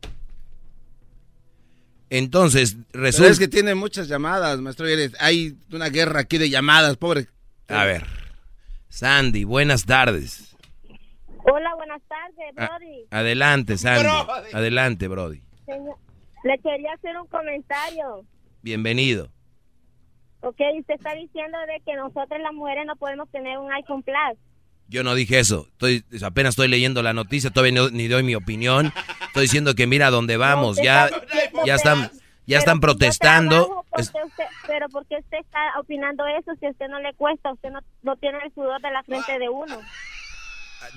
Entonces, 2.14 2.76
resulta... 2.92 3.33
es 3.33 3.38
que 3.38 3.49
tiene 3.49 3.75
muchas 3.75 4.07
llamadas, 4.07 4.61
maestro. 4.61 4.87
Hay 5.19 5.57
una 5.73 5.88
guerra 5.88 6.21
aquí 6.21 6.37
de 6.37 6.50
llamadas, 6.50 6.99
pobre. 6.99 7.28
A 7.69 7.87
ver. 7.87 8.04
Sandy, 8.90 9.45
buenas 9.45 9.87
tardes. 9.87 10.54
Hola, 11.45 11.75
buenas 11.75 12.02
tardes, 12.02 12.54
Brody. 12.54 13.07
adelante, 13.11 13.78
Sandy. 13.78 14.11
Adelante, 14.52 15.09
Brody. 15.09 15.42
le 16.45 16.59
quería 16.59 16.92
hacer 16.92 17.16
un 17.19 17.26
comentario. 17.28 18.26
Bienvenido. 18.61 19.31
Ok, 20.40 20.61
usted 20.81 20.95
está 20.95 21.14
diciendo 21.14 21.57
de 21.66 21.81
que 21.83 21.97
nosotros 21.97 22.38
las 22.42 22.52
mujeres 22.52 22.85
no 22.85 22.95
podemos 22.97 23.31
tener 23.31 23.57
un 23.57 23.73
iPhone 23.73 24.02
Plus. 24.02 24.38
Yo 24.93 25.03
no 25.03 25.15
dije 25.15 25.39
eso. 25.39 25.67
Estoy, 25.73 26.05
apenas 26.23 26.51
estoy 26.51 26.69
leyendo 26.69 27.03
la 27.03 27.15
noticia, 27.15 27.51
todavía 27.51 27.89
ni 27.91 28.09
doy 28.09 28.23
mi 28.23 28.35
opinión. 28.35 28.93
Estoy 29.27 29.45
diciendo 29.45 29.75
que 29.75 29.87
mira 29.87 30.11
dónde 30.11 30.37
vamos. 30.37 30.77
ya, 30.83 31.09
ya 31.65 31.77
están, 31.77 32.11
ya 32.47 32.59
están 32.59 32.79
protestando. 32.79 33.87
pero 34.67 34.91
¿por 34.91 35.07
qué 35.07 35.17
usted 35.19 35.39
está 35.39 35.81
opinando 35.81 36.27
eso 36.27 36.53
si 36.61 36.67
a 36.67 36.71
usted 36.71 36.89
no 36.89 37.01
le 37.01 37.15
cuesta? 37.15 37.53
Usted 37.53 37.71
no, 37.71 37.81
no 38.03 38.17
tiene 38.17 38.39
el 38.45 38.53
sudor 38.53 38.83
de 38.83 38.91
la 38.91 39.03
frente 39.03 39.39
de 39.39 39.49
uno 39.49 39.81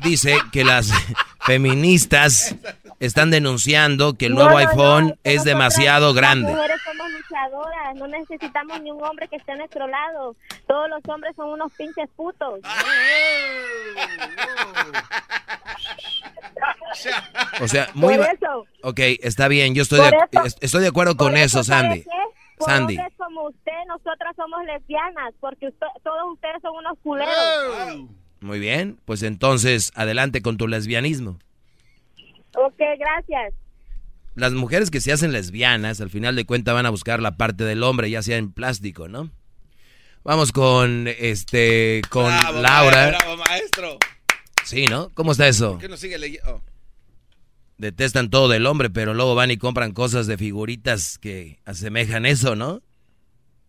dice 0.02 0.38
que 0.52 0.64
las 0.64 0.92
feministas 1.42 2.56
están 3.00 3.32
denunciando 3.32 4.16
que 4.18 4.28
el 4.28 4.34
nuevo 4.34 4.58
iPhone 4.58 5.18
es 5.24 5.44
demasiado 5.44 6.14
grande. 6.14 6.52
Las 6.52 6.56
mujeres 6.56 6.82
somos 6.84 6.95
luchadoras, 7.36 7.96
no 7.96 8.08
necesitamos 8.08 8.82
ni 8.82 8.92
un 8.92 9.04
hombre 9.04 9.27
que 9.27 9.36
esté 9.36 9.51
a 9.51 9.56
nuestro 9.56 9.88
lado. 9.88 10.36
Todos 10.68 10.89
los 10.89 11.01
hombres 11.08 11.36
son 11.36 11.50
unos 11.50 11.72
pinches 11.74 12.10
putos. 12.15 12.62
O 17.62 17.68
sea, 17.68 17.89
muy 17.94 18.18
Ok, 18.82 19.00
está 19.22 19.48
bien, 19.48 19.75
yo 19.75 19.84
estoy 19.84 20.00
de, 20.00 20.12
estoy 20.62 20.82
de 20.82 20.88
acuerdo 20.88 21.15
con 21.18 21.36
eso, 21.36 21.63
Sandy. 21.63 22.06
Por 22.58 22.70
Sandy. 22.70 22.98
como 23.18 23.50
usted, 23.50 23.72
nosotras 23.88 24.36
somos 24.36 24.63
lesbianas, 24.65 25.34
porque 25.39 25.72
todos 25.72 26.34
ustedes 26.34 26.62
son 26.62 26.75
unos 26.77 26.98
culeros. 27.04 28.10
Muy 28.39 28.60
bien, 28.60 28.98
pues 29.06 29.24
entonces 29.24 29.92
adelante 29.96 30.42
con 30.42 30.58
tu 30.58 30.68
lesbianismo. 30.68 31.38
Ok, 32.56 32.80
gracias. 32.98 33.54
Las 34.36 34.51
mujeres 34.51 34.92
que 34.92 35.00
se 35.00 35.13
hacen 35.13 35.32
lesbianas, 35.32 36.01
al 36.01 36.10
final 36.10 36.36
de 36.36 36.46
cuentas 36.46 36.74
van 36.74 36.86
a 36.86 36.89
buscar 36.89 37.22
la 37.22 37.38
parte 37.38 37.63
del 37.63 37.84
hombre, 37.84 38.10
ya 38.10 38.22
sea 38.22 38.38
en 38.38 38.51
plástico, 38.51 39.08
¿no? 39.08 39.32
Vamos 40.25 40.51
con 40.51 41.08
este 41.08 42.01
con 42.10 42.32
Laura. 42.62 43.08
Bravo, 43.10 43.38
maestro. 43.38 43.98
Sí, 44.65 44.86
¿no? 44.88 45.10
¿Cómo 45.13 45.32
está 45.32 45.48
eso? 45.48 45.74
¿Por 45.74 45.82
qué 45.82 45.89
no 45.89 45.98
sigue 45.98 46.18
leyendo? 46.18 46.56
Oh. 46.56 46.62
Detestan 47.77 48.30
todo 48.30 48.50
del 48.50 48.65
hombre, 48.65 48.89
pero 48.89 49.13
luego 49.13 49.36
van 49.36 49.51
y 49.51 49.58
compran 49.58 49.92
cosas 49.92 50.27
de 50.27 50.38
figuritas 50.38 51.18
que 51.18 51.60
asemejan 51.65 52.25
eso, 52.25 52.56
¿no? 52.56 52.82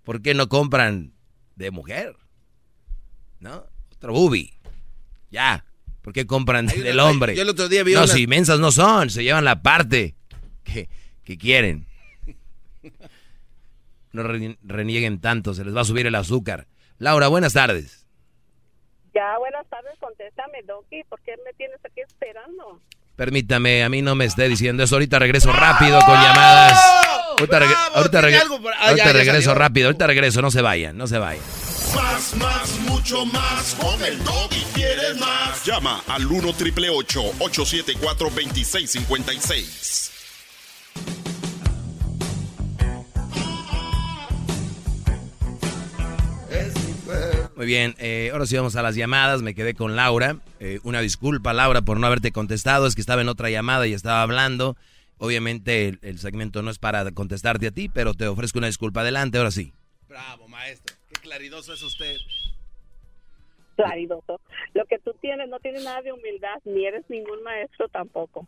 ¿Por 0.02 0.22
qué 0.22 0.34
no 0.34 0.48
compran 0.48 1.12
de 1.56 1.70
mujer? 1.70 2.16
¿No? 3.38 3.66
Otro 3.94 4.12
bubi. 4.12 4.54
Ya. 5.30 5.64
¿Por 6.02 6.12
qué 6.12 6.26
compran 6.26 6.66
del 6.66 6.98
hombre? 7.00 7.36
Yo 7.36 7.42
el 7.42 7.48
otro 7.50 7.68
día 7.68 7.82
vi 7.82 7.94
No, 7.94 8.06
si 8.06 8.26
mensas 8.26 8.60
no 8.60 8.72
son, 8.72 9.10
se 9.10 9.22
llevan 9.22 9.44
la 9.44 9.62
parte 9.62 10.16
que, 10.66 10.88
que 11.24 11.38
quieren. 11.38 11.86
No 14.12 14.22
renieguen 14.22 15.20
tanto, 15.20 15.54
se 15.54 15.64
les 15.64 15.76
va 15.76 15.82
a 15.82 15.84
subir 15.84 16.06
el 16.06 16.14
azúcar. 16.14 16.66
Laura, 16.98 17.28
buenas 17.28 17.52
tardes. 17.52 18.06
Ya, 19.14 19.38
buenas 19.38 19.66
tardes, 19.68 19.92
contéstame, 19.98 20.62
Doki, 20.66 21.02
¿por 21.04 21.20
qué 21.20 21.34
me 21.44 21.52
tienes 21.54 21.78
aquí 21.84 22.00
esperando? 22.00 22.80
Permítame, 23.16 23.82
a 23.82 23.88
mí 23.88 24.02
no 24.02 24.14
me 24.14 24.26
esté 24.26 24.46
diciendo 24.48 24.82
eso. 24.82 24.96
Ahorita 24.96 25.18
regreso 25.18 25.50
rápido 25.50 25.98
con 26.04 26.14
llamadas. 26.14 26.78
Ahorita, 27.38 27.56
ahorita, 27.94 28.20
ahorita 28.82 29.12
regreso 29.12 29.54
rápido, 29.54 29.86
ahorita 29.88 30.06
regreso, 30.06 30.42
no 30.42 30.50
se 30.50 30.60
vayan, 30.60 30.98
no 30.98 31.06
se 31.06 31.16
vayan. 31.18 31.42
Más, 31.94 32.36
más, 32.36 32.78
mucho 32.80 33.24
más. 33.26 33.74
Con 33.80 34.02
el 34.04 34.18
y 34.50 34.64
quieres 34.74 35.18
más. 35.18 35.64
Llama 35.64 36.02
al 36.08 36.26
1 36.26 36.52
triple 36.52 36.90
874 36.90 38.28
2656. 38.28 40.05
Muy 47.54 47.66
bien, 47.66 47.94
eh, 47.98 48.30
ahora 48.32 48.44
sí 48.46 48.56
vamos 48.56 48.76
a 48.76 48.82
las 48.82 48.96
llamadas. 48.96 49.40
Me 49.42 49.54
quedé 49.54 49.74
con 49.74 49.96
Laura. 49.96 50.36
Eh, 50.60 50.78
una 50.84 51.00
disculpa, 51.00 51.54
Laura, 51.54 51.82
por 51.82 51.98
no 51.98 52.06
haberte 52.06 52.30
contestado. 52.30 52.86
Es 52.86 52.94
que 52.94 53.00
estaba 53.00 53.22
en 53.22 53.28
otra 53.28 53.48
llamada 53.48 53.86
y 53.86 53.94
estaba 53.94 54.22
hablando. 54.22 54.76
Obviamente 55.18 55.88
el, 55.88 55.98
el 56.02 56.18
segmento 56.18 56.62
no 56.62 56.70
es 56.70 56.78
para 56.78 57.10
contestarte 57.12 57.68
a 57.68 57.70
ti, 57.70 57.88
pero 57.88 58.12
te 58.12 58.26
ofrezco 58.26 58.58
una 58.58 58.66
disculpa. 58.66 59.00
Adelante, 59.00 59.38
ahora 59.38 59.50
sí. 59.50 59.72
Bravo, 60.06 60.46
maestro 60.48 60.96
claridoso 61.26 61.74
es 61.74 61.82
usted. 61.82 62.16
Claridoso. 63.74 64.40
Lo 64.74 64.84
que 64.86 64.98
tú 64.98 65.12
tienes 65.20 65.48
no 65.48 65.58
tiene 65.58 65.82
nada 65.82 66.00
de 66.02 66.12
humildad, 66.12 66.58
ni 66.64 66.86
eres 66.86 67.04
ningún 67.10 67.42
maestro 67.42 67.88
tampoco. 67.88 68.46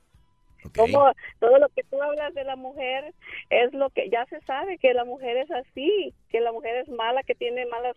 Como 0.76 1.12
todo 1.38 1.58
lo 1.58 1.68
que 1.70 1.82
tú 1.84 2.00
hablas 2.02 2.34
de 2.34 2.44
la 2.44 2.56
mujer 2.56 3.14
es 3.50 3.72
lo 3.72 3.90
que 3.90 4.08
ya 4.10 4.26
se 4.26 4.40
sabe 4.40 4.78
que 4.78 4.94
la 4.94 5.04
mujer 5.04 5.36
es 5.36 5.50
así, 5.50 6.14
que 6.30 6.40
la 6.40 6.52
mujer 6.52 6.76
es 6.76 6.88
mala, 6.88 7.22
que 7.22 7.34
tiene 7.34 7.66
malos 7.66 7.96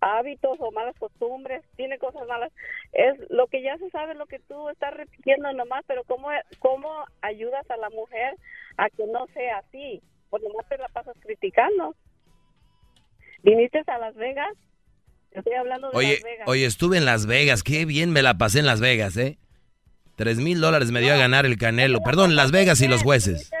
hábitos 0.00 0.58
o 0.60 0.70
malas 0.70 0.96
costumbres, 0.98 1.62
tiene 1.76 1.98
cosas 1.98 2.26
malas. 2.28 2.52
Es 2.92 3.14
lo 3.30 3.46
que 3.48 3.62
ya 3.62 3.76
se 3.78 3.90
sabe, 3.90 4.14
lo 4.14 4.26
que 4.26 4.38
tú 4.38 4.68
estás 4.68 4.94
repitiendo 4.94 5.52
nomás, 5.52 5.84
pero 5.86 6.04
cómo 6.04 6.28
cómo 6.58 7.04
ayudas 7.22 7.68
a 7.70 7.76
la 7.76 7.90
mujer 7.90 8.34
a 8.76 8.88
que 8.90 9.06
no 9.06 9.26
sea 9.34 9.58
así, 9.58 10.00
porque 10.30 10.48
no 10.48 10.62
te 10.68 10.78
la 10.78 10.88
pasas 10.88 11.16
criticando. 11.20 11.94
¿Viniste 13.42 13.82
a 13.86 13.98
Las 13.98 14.14
Vegas? 14.14 14.52
Estoy 15.30 15.54
hablando 15.54 15.90
de 15.90 15.96
oye, 15.96 16.14
Las 16.14 16.22
Vegas. 16.22 16.48
Oye, 16.48 16.64
estuve 16.64 16.98
en 16.98 17.04
Las 17.04 17.26
Vegas. 17.26 17.62
Qué 17.62 17.84
bien 17.84 18.10
me 18.10 18.22
la 18.22 18.38
pasé 18.38 18.60
en 18.60 18.66
Las 18.66 18.80
Vegas, 18.80 19.16
¿eh? 19.16 19.38
Tres 20.18 20.38
mil 20.38 20.60
dólares 20.60 20.90
me 20.90 21.00
dio 21.00 21.14
a 21.14 21.16
ganar 21.16 21.46
el 21.46 21.56
Canelo. 21.56 22.00
Perdón, 22.00 22.34
Las 22.34 22.50
Vegas 22.50 22.80
y 22.80 22.88
los 22.88 23.04
jueces. 23.04 23.52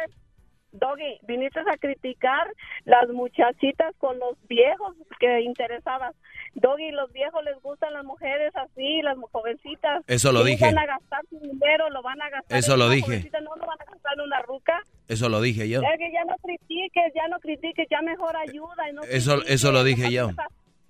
Doggy, 0.72 1.20
viniste 1.22 1.60
a 1.60 1.76
criticar 1.76 2.48
las 2.84 3.08
muchachitas 3.10 3.94
con 3.98 4.18
los 4.18 4.36
viejos 4.48 4.96
que 5.20 5.40
interesabas. 5.42 6.16
Doggy, 6.54 6.90
los 6.90 7.12
viejos 7.12 7.44
les 7.44 7.62
gustan 7.62 7.92
las 7.92 8.04
mujeres 8.04 8.50
así, 8.56 9.02
las 9.02 9.16
jovencitas. 9.30 10.02
Eso 10.08 10.32
lo 10.32 10.42
dije. 10.42 10.64
Van 10.64 10.78
a 10.78 10.86
gastar 10.86 11.20
su 11.30 11.38
dinero, 11.38 11.90
lo 11.90 12.02
van 12.02 12.20
a 12.20 12.28
gastar. 12.28 12.58
Eso 12.58 12.76
lo 12.76 12.88
dije. 12.90 13.30
No 13.40 13.54
lo 13.54 13.64
van 13.64 13.80
a 13.80 13.84
gastar 13.92 14.14
en 14.14 14.20
una 14.22 14.42
ruca. 14.42 14.82
Eso 15.06 15.28
lo 15.28 15.40
dije 15.40 15.68
yo. 15.68 15.80
Es 15.80 15.96
que 15.96 16.10
ya 16.12 16.24
no 16.24 16.34
critiques, 16.42 17.12
ya 17.14 17.28
no 17.28 17.38
critiques, 17.38 17.86
ya 17.88 18.02
mejor 18.02 18.36
ayuda. 18.36 18.90
Y 18.90 18.94
no 18.94 19.02
eso, 19.04 19.44
eso 19.46 19.70
lo 19.70 19.84
dije 19.84 20.10
yo. 20.10 20.30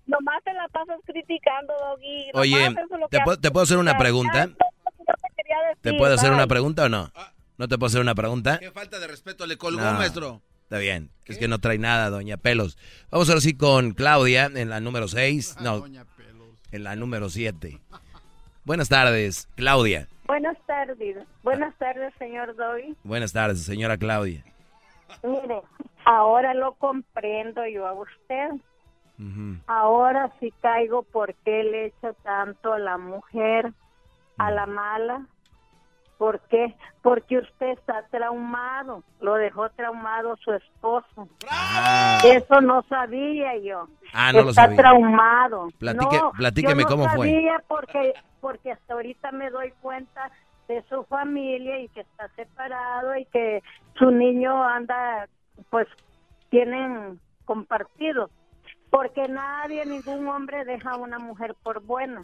Nomás 0.07 0.43
te 0.43 0.55
la 0.55 0.67
pasas 0.69 0.99
criticando, 1.05 1.75
Doggy. 1.79 2.31
Oye, 2.33 2.75
¿te, 3.11 3.21
puedo, 3.21 3.39
¿te 3.39 3.51
puedo 3.51 3.65
hacer 3.65 3.77
una 3.77 3.99
pregunta? 3.99 4.49
¿Te 5.81 5.95
puedo 5.95 6.15
hacer 6.15 6.33
una 6.33 6.47
pregunta 6.47 6.85
o 6.85 6.89
no? 6.89 7.11
¿No 7.57 7.69
te 7.69 7.77
puedo 7.79 7.89
hacer 7.89 8.01
una 8.01 8.15
pregunta? 8.15 8.59
Qué 8.59 8.71
falta 8.71 8.99
de 8.99 9.07
respeto 9.07 9.47
le 9.47 9.57
colgó, 9.57 9.81
maestro. 9.81 10.43
Está 10.63 10.79
bien. 10.79 11.11
Es 11.25 11.39
que 11.39 11.49
no 11.49 11.59
trae 11.61 11.79
nada, 11.79 12.11
doña 12.11 12.37
Pelos. 12.37 12.77
Vamos 13.11 13.29
ahora 13.29 13.41
sí 13.41 13.57
con 13.57 13.93
Claudia 13.93 14.51
en 14.55 14.69
la 14.69 14.81
número 14.81 15.09
6. 15.09 15.57
Ah, 15.57 15.63
no, 15.63 15.85
en 16.73 16.85
la 16.85 16.95
número 16.95 17.31
7. 17.31 17.81
Buenas 18.65 18.89
tardes, 18.91 19.49
Claudia. 19.57 20.09
Buenas 20.27 20.59
tardes. 20.67 21.27
Buenas 21.43 21.75
tardes, 21.79 22.13
señor 22.19 22.55
Doy. 22.55 22.95
Buenas 23.03 23.33
tardes, 23.33 23.63
señora 23.63 23.97
Claudia. 23.97 24.45
Mire, 25.23 25.63
ahora 26.05 26.53
lo 26.53 26.75
comprendo 26.75 27.67
yo 27.67 27.87
a 27.87 27.95
usted. 27.95 28.51
Ahora 29.67 30.31
sí 30.39 30.53
caigo 30.61 31.03
por 31.03 31.35
qué 31.45 31.65
le 31.65 31.87
echa 31.87 32.13
tanto 32.23 32.75
a 32.75 32.79
la 32.79 32.99
mujer, 32.99 33.73
a 34.37 34.51
la 34.51 34.67
mala, 34.67 35.27
¿Por 36.19 36.41
qué? 36.49 36.75
Porque 37.01 37.39
usted 37.39 37.69
está 37.69 38.05
traumado, 38.11 39.05
lo 39.21 39.35
dejó 39.35 39.71
traumado 39.71 40.37
su 40.39 40.53
esposo. 40.53 41.29
Ah. 41.49 42.21
Eso 42.25 42.61
no 42.61 42.83
sabía 42.89 43.57
yo. 43.59 43.87
Ah, 44.13 44.33
no 44.33 44.51
está 44.51 44.67
lo 44.67 44.77
traumado. 44.77 45.69
Platique, 45.79 46.21
platíqueme 46.37 46.83
yo 46.83 46.89
no 46.89 46.97
cómo 46.97 47.05
sabía 47.05 47.63
porque, 47.69 48.15
porque 48.41 48.73
hasta 48.73 48.95
ahorita 48.95 49.31
me 49.31 49.49
doy 49.51 49.73
cuenta 49.81 50.33
de 50.67 50.85
su 50.89 51.05
familia 51.05 51.79
y 51.81 51.89
que 51.89 52.01
está 52.01 52.29
separado 52.35 53.17
y 53.17 53.25
que 53.27 53.63
su 53.97 54.11
niño 54.11 54.63
anda, 54.65 55.29
pues, 55.71 55.87
tienen 56.51 57.21
compartido. 57.45 58.29
Porque 58.91 59.29
nadie, 59.29 59.87
ningún 59.87 60.27
hombre 60.27 60.65
deja 60.65 60.93
a 60.93 60.97
una 60.97 61.21
mujer 61.21 61.55
por 61.63 61.81
buena. 61.81 62.23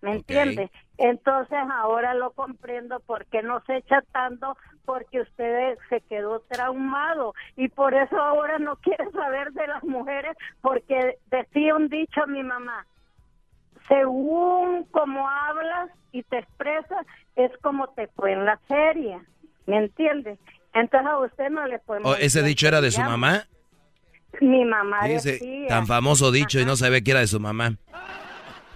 ¿Me 0.00 0.14
entiende? 0.14 0.70
Entonces 0.98 1.58
ahora 1.72 2.14
lo 2.14 2.30
comprendo 2.30 3.00
porque 3.06 3.42
no 3.42 3.62
se 3.66 3.78
echa 3.78 4.02
tanto 4.12 4.56
porque 4.84 5.20
usted 5.20 5.76
se 5.88 6.00
quedó 6.02 6.40
traumado 6.48 7.34
y 7.56 7.68
por 7.68 7.92
eso 7.94 8.18
ahora 8.18 8.58
no 8.58 8.76
quiere 8.76 9.10
saber 9.10 9.52
de 9.52 9.66
las 9.66 9.82
mujeres 9.84 10.36
porque 10.62 11.18
decía 11.30 11.74
un 11.74 11.88
dicho 11.88 12.22
a 12.22 12.26
mi 12.26 12.42
mamá, 12.42 12.86
según 13.88 14.84
como 14.84 15.28
hablas 15.28 15.90
y 16.12 16.22
te 16.22 16.38
expresas 16.38 17.06
es 17.34 17.50
como 17.60 17.88
te 17.88 18.06
fue 18.08 18.32
en 18.32 18.44
la 18.44 18.58
serie, 18.68 19.18
¿me 19.66 19.78
entiendes? 19.78 20.38
Entonces 20.72 21.10
a 21.10 21.18
usted 21.18 21.50
no 21.50 21.66
le 21.66 21.78
podemos... 21.80 22.12
Oh, 22.12 22.16
¿Ese 22.16 22.42
dicho 22.42 22.68
era 22.68 22.80
de 22.80 22.90
su 22.90 23.00
mamá? 23.00 23.46
Mi 24.40 24.64
mamá 24.64 25.06
Dice, 25.06 25.66
tan 25.68 25.86
famoso 25.86 26.30
dicho 26.30 26.60
y 26.60 26.64
no 26.64 26.76
sabía 26.76 27.00
que 27.00 27.10
era 27.10 27.20
de 27.20 27.26
su 27.26 27.40
mamá. 27.40 27.76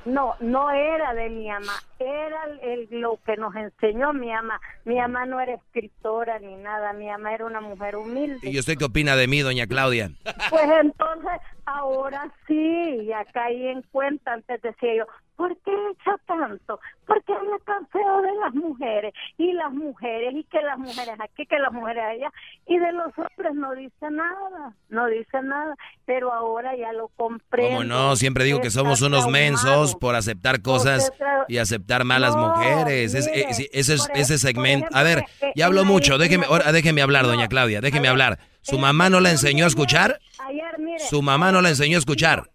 No, 0.05 0.35
no 0.41 0.71
era 0.71 1.15
de 1.15 1.29
mi 1.29 1.49
mamá, 1.49 1.75
era 2.05 2.45
el, 2.63 2.89
lo 2.91 3.19
que 3.25 3.37
nos 3.37 3.55
enseñó 3.55 4.13
mi 4.13 4.29
mamá. 4.29 4.61
Mi 4.85 4.97
mamá 4.97 5.27
no 5.27 5.41
era 5.41 5.55
escritora 5.55 6.39
ni 6.39 6.55
nada, 6.57 6.93
mi 6.93 7.07
mamá 7.07 7.35
era 7.35 7.47
una 7.47 7.61
mujer 7.61 7.97
humilde. 7.97 8.49
¿Y 8.49 8.59
usted 8.59 8.77
qué 8.79 8.85
opina 8.85 9.17
de 9.17 9.27
mí, 9.27 9.41
doña 9.41 9.67
Claudia? 9.67 10.11
Pues 10.51 10.69
entonces, 10.81 11.41
ahora 11.65 12.33
sí, 12.47 13.07
ya 13.07 13.25
caí 13.27 13.67
en 13.67 13.83
cuenta, 13.83 14.33
antes 14.33 14.61
decía 14.63 14.97
yo, 14.97 15.07
¿Por 15.41 15.57
qué 15.63 15.73
echa 15.93 16.19
tanto? 16.27 16.79
Porque 17.07 17.33
habla 17.33 17.57
tan 17.65 17.87
feo 17.87 18.21
de 18.21 18.35
las 18.45 18.53
mujeres 18.53 19.15
y 19.39 19.55
las 19.55 19.73
mujeres 19.73 20.35
y 20.35 20.45
que 20.45 20.61
las 20.61 20.79
mujeres 20.79 21.15
aquí, 21.19 21.47
que 21.47 21.59
las 21.59 21.73
mujeres 21.73 22.05
allá 22.05 22.31
y 22.67 22.79
de 22.79 22.93
los 22.93 23.07
hombres 23.17 23.55
no 23.55 23.73
dice 23.75 24.11
nada, 24.11 24.75
no 24.91 25.07
dice 25.07 25.41
nada, 25.43 25.75
pero 26.05 26.31
ahora 26.31 26.77
ya 26.77 26.93
lo 26.93 27.09
comprendo. 27.17 27.79
¿Cómo 27.79 27.85
no? 27.85 28.17
Siempre 28.17 28.45
digo 28.45 28.61
que 28.61 28.69
somos 28.69 29.01
unos 29.01 29.29
mensos 29.29 29.97
por 29.97 30.15
aceptar 30.15 30.61
cosas 30.61 31.11
y 31.49 31.57
aceptar 31.57 31.90
malas 32.05 32.37
mujeres. 32.37 33.15
ese, 33.15 33.99
ese 34.15 34.39
segmento. 34.39 34.87
A 34.93 35.03
ver, 35.03 35.25
eh, 35.41 35.53
ya 35.57 35.67
hablo 35.67 35.85
mucho, 35.85 36.19
déjeme, 36.19 36.47
ahora 36.47 36.73
déjeme 36.73 37.03
hablar, 37.03 37.27
doña 37.27 37.49
Claudia, 37.49 37.81
déjeme 37.81 38.09
hablar. 38.09 38.39
¿Su 38.63 38.79
mamá 38.79 39.11
no 39.11 39.21
la 39.21 39.31
enseñó 39.31 39.65
a 39.65 39.69
escuchar? 39.69 40.21
Su 41.09 41.23
mamá 41.23 41.53
no 41.53 41.61
la 41.63 41.71
enseñó 41.71 41.97
a 41.97 42.01
escuchar. 42.01 42.51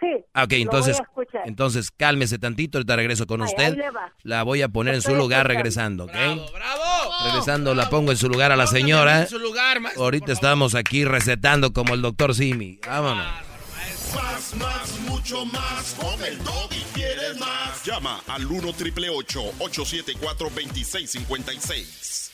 Sí. 0.00 0.06
Ah, 0.32 0.44
ok, 0.44 0.52
entonces, 0.54 0.98
entonces 1.44 1.90
cálmese 1.90 2.38
tantito, 2.38 2.78
ahorita 2.78 2.96
regreso 2.96 3.26
con 3.26 3.42
usted. 3.42 3.76
La 4.22 4.42
voy 4.44 4.62
a 4.62 4.68
poner 4.68 4.94
en 4.94 5.02
su 5.02 5.14
lugar 5.14 5.46
regresando, 5.46 6.04
¿ok? 6.04 6.12
Bravo, 6.12 7.12
Regresando 7.26 7.74
la 7.74 7.90
pongo 7.90 8.10
en 8.10 8.16
su 8.16 8.28
lugar 8.30 8.50
a 8.50 8.56
la 8.56 8.66
señora. 8.66 9.26
ahorita 9.98 10.32
estamos 10.32 10.74
aquí 10.74 11.04
recetando 11.04 11.74
como 11.74 11.92
el 11.92 12.00
doctor 12.00 12.34
Simi. 12.34 12.80
Vámonos. 12.86 13.49
Más, 14.14 14.54
más, 14.54 15.00
mucho 15.08 15.44
más. 15.46 15.94
Con 16.00 16.24
el 16.24 16.38
y 16.70 16.82
quieres 16.94 17.38
más. 17.38 17.84
Llama 17.84 18.22
al 18.26 18.46
1 18.46 18.72
triple 18.72 19.08
874 19.10 20.50
2656. 20.50 22.30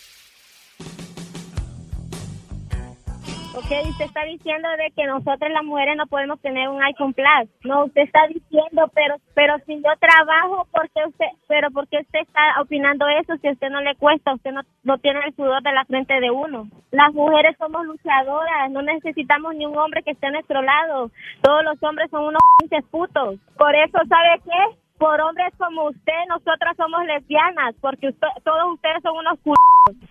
Ok, 3.56 3.72
usted 3.88 4.04
está 4.04 4.22
diciendo 4.24 4.68
de 4.76 4.90
que 4.94 5.06
nosotros 5.06 5.50
las 5.50 5.64
mujeres 5.64 5.96
no 5.96 6.06
podemos 6.06 6.38
tener 6.42 6.68
un 6.68 6.82
iPhone 6.82 7.14
Plus. 7.14 7.48
No, 7.64 7.86
usted 7.86 8.02
está 8.02 8.26
diciendo, 8.26 8.84
pero 8.94 9.16
pero 9.34 9.54
si 9.64 9.76
yo 9.76 9.90
trabajo, 9.98 10.66
¿por 10.70 10.90
qué 10.90 11.00
usted, 11.06 11.24
pero 11.48 11.70
por 11.70 11.88
qué 11.88 12.00
usted 12.00 12.18
está 12.20 12.60
opinando 12.60 13.08
eso 13.08 13.34
si 13.38 13.48
a 13.48 13.52
usted 13.52 13.70
no 13.70 13.80
le 13.80 13.94
cuesta? 13.94 14.34
Usted 14.34 14.52
no, 14.52 14.60
no 14.84 14.98
tiene 14.98 15.20
el 15.24 15.34
sudor 15.34 15.62
de 15.62 15.72
la 15.72 15.86
frente 15.86 16.20
de 16.20 16.30
uno. 16.30 16.68
Las 16.90 17.14
mujeres 17.14 17.56
somos 17.56 17.86
luchadoras, 17.86 18.70
no 18.72 18.82
necesitamos 18.82 19.54
ni 19.54 19.64
un 19.64 19.78
hombre 19.78 20.02
que 20.02 20.10
esté 20.10 20.26
a 20.26 20.32
nuestro 20.32 20.60
lado. 20.60 21.10
Todos 21.40 21.64
los 21.64 21.82
hombres 21.82 22.10
son 22.10 22.24
unos 22.26 22.42
putos. 22.90 23.40
Por 23.56 23.74
eso, 23.74 23.98
¿sabe 24.06 24.38
qué? 24.44 24.76
por 24.98 25.20
hombres 25.20 25.52
como 25.58 25.88
usted, 25.88 26.24
nosotras 26.28 26.76
somos 26.76 27.04
lesbianas, 27.04 27.74
porque 27.80 28.12
todos 28.12 28.72
ustedes 28.74 29.02
son 29.02 29.16
unos 29.18 29.38
c... 29.40 29.50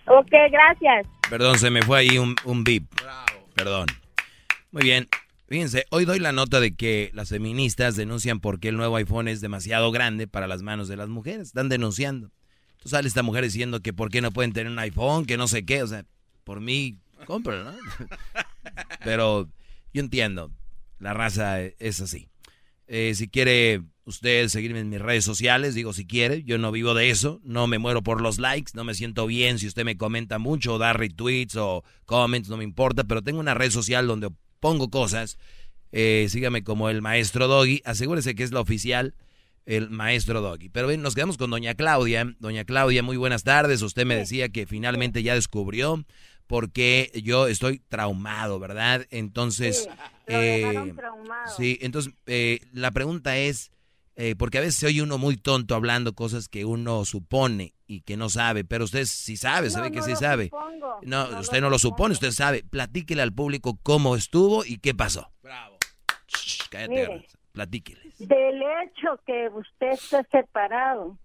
Ok, 0.08 0.32
gracias. 0.52 1.08
Perdón, 1.29 1.58
se 1.58 1.70
me 1.70 1.82
fue 1.82 2.00
ahí 2.00 2.17
un, 2.17 2.36
un 2.44 2.63
beep. 2.63 2.84
Perdón. 3.55 3.88
Muy 4.72 4.84
bien. 4.84 5.08
Fíjense, 5.48 5.86
hoy 5.91 6.05
doy 6.05 6.20
la 6.20 6.32
nota 6.32 6.60
de 6.60 6.75
que 6.75 7.12
las 7.13 7.29
feministas 7.29 7.96
denuncian 7.96 8.39
porque 8.39 8.70
el 8.70 8.77
nuevo 8.77 8.96
iPhone 8.96 9.27
es 9.27 9.41
demasiado 9.41 9.91
grande 9.91 10.27
para 10.27 10.48
las 10.48 10.62
manos 10.62 10.88
de 10.88 10.98
las 10.98 11.10
mujeres. 11.10 11.48
Están 11.48 11.70
denunciando. 11.70 12.32
Entonces 12.72 12.91
sale 12.91 13.08
esta 13.08 13.24
mujer 13.24 13.44
diciendo 13.44 13.82
que 13.82 13.94
por 13.94 14.10
qué 14.10 14.22
no 14.22 14.32
pueden 14.32 14.53
tener 14.53 14.72
un 14.72 14.79
iPhone, 14.79 15.25
que 15.25 15.38
no 15.38 15.48
sé 15.48 15.65
qué. 15.65 15.84
O 15.84 15.88
sea, 15.88 16.05
por 16.44 16.62
mí, 16.62 16.98
cómpralo, 17.25 17.72
¿no? 17.72 17.77
Pero 19.03 19.50
yo 19.94 20.01
entiendo. 20.01 20.51
La 21.00 21.14
raza 21.14 21.61
es 21.61 22.01
así. 22.01 22.29
Eh, 22.88 23.14
si 23.16 23.27
quiere 23.27 23.81
usted 24.05 24.48
seguirme 24.48 24.79
en 24.79 24.89
mis 24.89 25.01
redes 25.01 25.25
sociales, 25.25 25.75
digo 25.75 25.91
si 25.91 26.05
quiere, 26.05 26.44
yo 26.44 26.57
no 26.57 26.72
vivo 26.72 26.94
de 26.94 27.09
eso, 27.09 27.41
no 27.44 27.68
me 27.68 27.79
muero 27.79 28.03
por 28.03 28.22
los 28.22 28.37
likes, 28.39 28.72
no 28.75 28.83
me 28.83 28.94
siento 28.94 29.25
bien 29.25 29.59
si 29.59 29.68
usted 29.68 29.83
me 29.83 29.98
comenta 29.98 30.37
mucho 30.37 30.75
o 30.75 30.77
da 30.77 30.94
retweets 30.94 31.55
o 31.55 31.83
comments, 32.05 32.50
no 32.50 32.57
me 32.57 32.63
importa, 32.63 33.03
pero 33.03 33.22
tengo 33.22 33.39
una 33.39 33.55
red 33.55 33.72
social 33.72 34.07
donde 34.07 34.29
pongo 34.59 34.89
cosas, 34.89 35.37
eh, 35.91 36.27
sígame 36.29 36.63
como 36.63 36.89
el 36.89 37.01
maestro 37.01 37.48
Doggy, 37.48 37.81
asegúrese 37.85 38.35
que 38.35 38.44
es 38.44 38.51
la 38.51 38.59
oficial, 38.59 39.15
el 39.65 39.89
maestro 39.89 40.41
Doggy. 40.41 40.70
Pero 40.70 40.87
bien, 40.87 41.01
nos 41.01 41.15
quedamos 41.15 41.37
con 41.37 41.50
doña 41.50 41.74
Claudia. 41.74 42.35
Doña 42.39 42.65
Claudia, 42.65 43.01
muy 43.01 43.18
buenas 43.18 43.44
tardes, 43.44 43.81
usted 43.81 44.05
me 44.05 44.15
decía 44.15 44.50
que 44.50 44.68
finalmente 44.68 45.24
ya 45.24 45.33
descubrió 45.33 46.05
porque 46.48 47.11
yo 47.24 47.48
estoy 47.48 47.79
traumado, 47.89 48.59
¿verdad? 48.59 49.07
Entonces, 49.09 49.83
sí, 49.83 49.89
eh, 50.27 50.94
sí 51.57 51.79
entonces 51.81 52.13
eh, 52.27 52.59
la 52.72 52.91
pregunta 52.91 53.37
es, 53.37 53.72
eh, 54.18 54.36
porque 54.38 54.58
a 54.58 54.62
veces 54.62 54.75
se 54.75 54.88
oye 54.88 55.01
uno 55.01 55.18
muy 55.18 55.36
tonto 55.36 55.75
hablando 55.75 56.14
cosas 56.14 56.48
que 56.48 56.64
uno 56.64 57.04
supone 57.04 57.74
y 57.86 58.01
que 58.01 58.16
no 58.16 58.30
sabe, 58.30 58.64
pero 58.64 58.86
usted 58.86 59.06
sí 59.06 59.36
sabe, 59.36 59.70
sabe 59.70 59.92
que 59.92 60.01
sí 60.01 60.16
sabe. 60.16 60.51
No, 61.01 61.40
usted 61.40 61.62
no 61.62 61.70
lo 61.70 61.78
supone, 61.78 62.14
usted 62.14 62.32
sabe. 62.32 62.64
Platíquele 62.64 63.22
al 63.22 63.34
público 63.34 63.78
cómo 63.84 64.16
estuvo 64.16 64.64
y 64.64 64.78
qué 64.78 64.96
pasó. 64.96 65.32
Bravo. 65.44 65.78
cállate, 66.70 67.28
platíquele. 67.51 68.01
Del 68.20 68.62
hecho 68.62 69.20
que 69.25 69.50
usted 69.50 69.92
esté 69.92 70.24
separado 70.32 71.18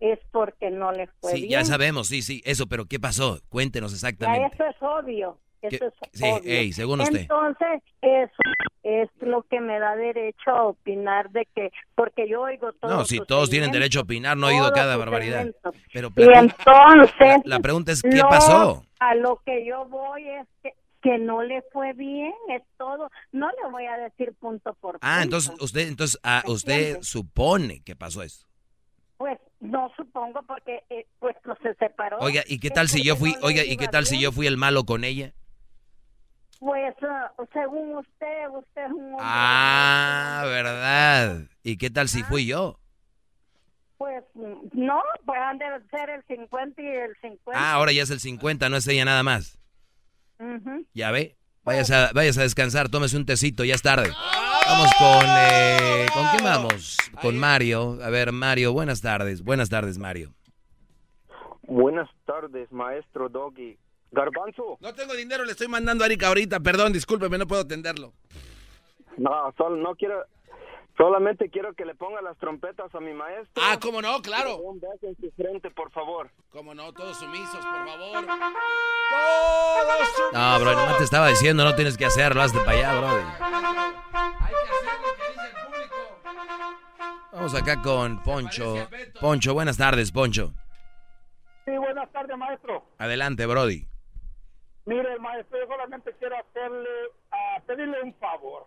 es 0.00 0.18
porque 0.30 0.70
no 0.70 0.92
le 0.92 1.08
fue 1.20 1.32
sí, 1.32 1.48
ya 1.48 1.64
sabemos, 1.64 2.08
sí, 2.08 2.22
sí, 2.22 2.40
eso, 2.44 2.66
pero 2.66 2.86
¿qué 2.86 2.98
pasó? 2.98 3.40
Cuéntenos 3.48 3.92
exactamente. 3.92 4.54
eso 4.54 4.64
es 4.64 4.76
obvio. 4.80 5.38
Eso 5.62 5.86
es 5.86 5.92
sí, 6.12 6.24
obvio. 6.24 6.72
según 6.72 7.00
usted. 7.00 7.20
Entonces, 7.20 7.82
eso 8.00 8.32
es 8.82 9.10
lo 9.20 9.42
que 9.42 9.60
me 9.60 9.78
da 9.78 9.96
derecho 9.96 10.50
a 10.50 10.64
opinar 10.64 11.30
de 11.30 11.46
que, 11.54 11.70
porque 11.94 12.28
yo 12.28 12.42
oigo 12.42 12.72
todo. 12.74 12.90
No, 12.90 13.04
si 13.04 13.20
todos 13.20 13.50
tienen 13.50 13.70
derecho 13.70 14.00
a 14.00 14.02
opinar, 14.02 14.36
no 14.36 14.48
he 14.48 14.54
oído 14.54 14.72
cada 14.72 14.96
barbaridad. 14.96 15.46
Pero 15.92 16.10
y 16.16 16.22
entonces, 16.22 17.42
la, 17.44 17.60
pregunta 17.60 17.92
es, 17.92 18.02
¿qué 18.02 18.20
pasó? 18.28 18.84
A 19.00 19.14
lo 19.14 19.40
que 19.44 19.64
yo 19.64 19.84
voy 19.86 20.28
es 20.28 20.46
que 20.62 20.72
que 21.02 21.18
no 21.18 21.42
le 21.42 21.62
fue 21.72 21.92
bien, 21.92 22.34
es 22.50 22.62
todo. 22.76 23.10
No 23.32 23.48
le 23.48 23.70
voy 23.70 23.86
a 23.86 23.96
decir 23.98 24.34
punto 24.34 24.74
por 24.80 24.92
punto. 24.92 25.06
Ah, 25.06 25.22
entonces 25.22 25.54
usted, 25.60 25.88
entonces, 25.88 26.18
ah, 26.22 26.42
usted 26.46 26.98
supone 27.02 27.82
que 27.84 27.94
pasó 27.94 28.22
eso. 28.22 28.46
Pues 29.16 29.38
no 29.60 29.90
supongo 29.96 30.40
porque 30.46 30.84
eh, 30.90 31.06
pues 31.18 31.36
no 31.44 31.56
se 31.62 31.74
separó. 31.74 32.18
Oiga, 32.20 32.42
¿y 32.46 32.58
qué 32.60 32.70
tal 32.70 32.88
si 32.88 33.02
yo 33.02 33.16
fui, 33.16 33.34
oiga, 33.42 33.64
¿y 33.64 33.76
qué 33.76 33.88
tal 33.88 34.06
si 34.06 34.20
yo 34.20 34.32
fui 34.32 34.46
el 34.46 34.56
malo 34.56 34.84
con 34.84 35.04
ella? 35.04 35.32
Pues 36.58 36.94
uh, 37.02 37.44
según 37.52 37.98
usted, 37.98 38.48
usted 38.52 38.84
es 38.86 38.90
un 38.92 39.12
hombre. 39.12 39.18
Ah, 39.20 40.42
verdad. 40.46 41.42
¿Y 41.62 41.76
qué 41.76 41.90
tal 41.90 42.08
si 42.08 42.22
fui 42.24 42.46
yo? 42.46 42.78
Pues 43.96 44.24
no, 44.72 45.02
pues 45.24 45.40
han 45.40 45.58
de 45.58 45.66
ser 45.90 46.10
el 46.10 46.24
50 46.24 46.82
y 46.82 46.86
el 46.86 47.16
50. 47.20 47.52
Ah, 47.54 47.74
ahora 47.74 47.92
ya 47.92 48.02
es 48.02 48.10
el 48.10 48.20
50, 48.20 48.68
no 48.68 48.76
es 48.76 48.86
ella 48.88 49.04
nada 49.04 49.22
más. 49.22 49.58
Ya 50.94 51.10
ve. 51.10 51.36
Vayas 51.64 51.90
a, 51.90 52.12
vayas 52.14 52.38
a 52.38 52.42
descansar, 52.42 52.88
tómese 52.88 53.16
un 53.16 53.26
tecito, 53.26 53.64
ya 53.64 53.74
es 53.74 53.82
tarde. 53.82 54.10
Vamos 54.66 54.90
con... 54.98 55.26
Eh, 55.26 56.06
¿Con 56.14 56.26
quién 56.28 56.44
vamos? 56.44 56.96
Con 57.20 57.38
Mario. 57.38 57.98
A 58.02 58.08
ver, 58.10 58.32
Mario, 58.32 58.72
buenas 58.72 59.02
tardes. 59.02 59.42
Buenas 59.42 59.68
tardes, 59.68 59.98
Mario. 59.98 60.32
Buenas 61.62 62.08
tardes, 62.24 62.70
maestro 62.72 63.28
Doggy. 63.28 63.76
Garbanzo. 64.10 64.78
No 64.80 64.94
tengo 64.94 65.14
dinero, 65.14 65.44
le 65.44 65.52
estoy 65.52 65.68
mandando 65.68 66.04
a 66.04 66.06
Erika 66.06 66.28
ahorita. 66.28 66.60
Perdón, 66.60 66.92
discúlpeme, 66.92 67.38
no 67.38 67.46
puedo 67.46 67.62
atenderlo. 67.62 68.12
No, 69.16 69.52
solo 69.56 69.76
no 69.76 69.94
quiero. 69.96 70.24
Solamente 70.96 71.48
quiero 71.48 71.74
que 71.74 71.84
le 71.84 71.94
ponga 71.94 72.20
las 72.22 72.36
trompetas 72.38 72.92
a 72.92 72.98
mi 72.98 73.12
maestro. 73.14 73.62
Ah, 73.64 73.78
cómo 73.80 74.02
no, 74.02 74.20
claro. 74.20 74.56
Un 74.56 74.80
beso 74.80 75.06
en 75.06 75.16
su 75.20 75.30
frente, 75.36 75.70
por 75.70 75.92
favor. 75.92 76.28
Cómo 76.50 76.74
no, 76.74 76.92
todos 76.92 77.16
sumisos, 77.18 77.64
por 77.64 77.86
favor. 77.86 78.26
Todos 78.26 80.08
sumisos. 80.08 80.32
No, 80.32 80.58
bro, 80.60 80.86
no 80.88 80.96
te 80.96 81.04
estaba 81.04 81.28
diciendo, 81.28 81.62
no 81.64 81.76
tienes 81.76 81.96
que 81.96 82.04
hacerlo, 82.04 82.42
hazte 82.42 82.58
para 82.58 82.72
allá, 82.72 82.98
bro. 82.98 83.08
Hay 83.08 83.14
que 83.22 84.72
hacer 84.72 84.98
lo 85.00 85.14
que 85.14 85.28
dice 85.30 85.46
el 85.46 85.54
público. 85.66 85.96
Vamos 87.32 87.54
acá 87.54 87.80
con 87.80 88.22
Poncho. 88.24 88.88
Poncho, 89.20 89.54
buenas 89.54 89.76
tardes, 89.76 90.10
Poncho. 90.10 90.52
Sí, 91.64 91.76
buenas 91.76 92.10
tardes, 92.10 92.36
maestro. 92.36 92.84
Adelante, 92.98 93.46
Brody. 93.46 93.86
Mire, 94.88 95.18
maestro, 95.18 95.58
yo 95.58 95.66
solamente 95.66 96.14
quiero 96.14 96.38
hacerle, 96.38 96.88
a 97.30 97.60
pedirle 97.66 98.00
un 98.00 98.14
favor. 98.14 98.66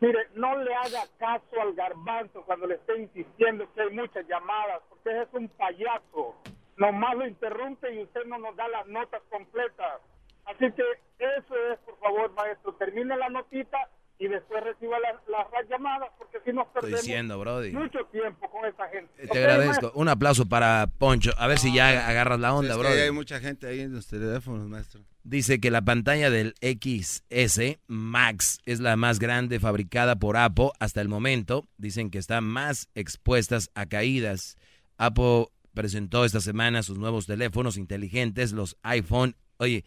Mire, 0.00 0.28
no 0.34 0.54
le 0.58 0.74
haga 0.74 1.04
caso 1.18 1.62
al 1.62 1.72
garbanzo 1.72 2.42
cuando 2.42 2.66
le 2.66 2.74
esté 2.74 2.98
insistiendo 3.00 3.66
que 3.72 3.80
hay 3.80 3.90
muchas 3.92 4.28
llamadas, 4.28 4.82
porque 4.90 5.22
es 5.22 5.28
un 5.32 5.48
payaso. 5.48 6.34
Nomás 6.76 7.16
lo 7.16 7.26
interrumpe 7.26 7.90
y 7.94 8.02
usted 8.02 8.26
no 8.26 8.36
nos 8.36 8.54
da 8.54 8.68
las 8.68 8.86
notas 8.86 9.22
completas. 9.30 10.02
Así 10.44 10.70
que 10.72 10.82
eso 11.18 11.56
es, 11.72 11.78
por 11.78 11.98
favor, 12.00 12.30
maestro. 12.32 12.74
Termine 12.74 13.16
la 13.16 13.30
notita 13.30 13.78
y 14.18 14.28
después 14.28 14.62
reciba 14.62 14.96
las 15.00 15.68
llamadas, 15.68 16.10
porque 16.18 16.38
si 16.44 16.52
nos 16.52 16.68
perdemos 16.68 17.02
diciendo, 17.02 17.38
Brody. 17.38 17.72
mucho 17.72 17.98
tiempo 18.12 18.48
con 18.50 18.64
esa 18.64 18.88
gente. 18.88 19.10
Eh, 19.18 19.28
te 19.28 19.38
agradezco. 19.38 19.92
Un 19.94 20.08
aplauso 20.08 20.46
para 20.46 20.86
Poncho. 20.98 21.32
A 21.36 21.46
ver 21.46 21.58
si 21.58 21.74
ya 21.74 22.06
agarras 22.08 22.38
la 22.38 22.54
onda, 22.54 22.76
Brody. 22.76 23.00
hay 23.00 23.10
mucha 23.10 23.40
gente 23.40 23.66
ahí 23.66 23.80
en 23.80 23.92
los 23.92 24.06
teléfonos, 24.06 24.68
maestro. 24.68 25.02
Dice 25.24 25.58
que 25.58 25.70
la 25.70 25.82
pantalla 25.82 26.30
del 26.30 26.54
XS 26.60 27.78
Max 27.86 28.58
es 28.66 28.80
la 28.80 28.94
más 28.96 29.18
grande 29.18 29.58
fabricada 29.58 30.16
por 30.16 30.36
Apple 30.36 30.70
hasta 30.78 31.00
el 31.00 31.08
momento. 31.08 31.66
Dicen 31.78 32.10
que 32.10 32.18
están 32.18 32.44
más 32.44 32.90
expuestas 32.94 33.70
a 33.74 33.86
caídas. 33.86 34.58
Apple 34.98 35.46
presentó 35.72 36.24
esta 36.24 36.40
semana 36.40 36.82
sus 36.82 36.98
nuevos 36.98 37.26
teléfonos 37.26 37.78
inteligentes, 37.78 38.52
los 38.52 38.76
iPhone. 38.82 39.34
Oye, 39.56 39.84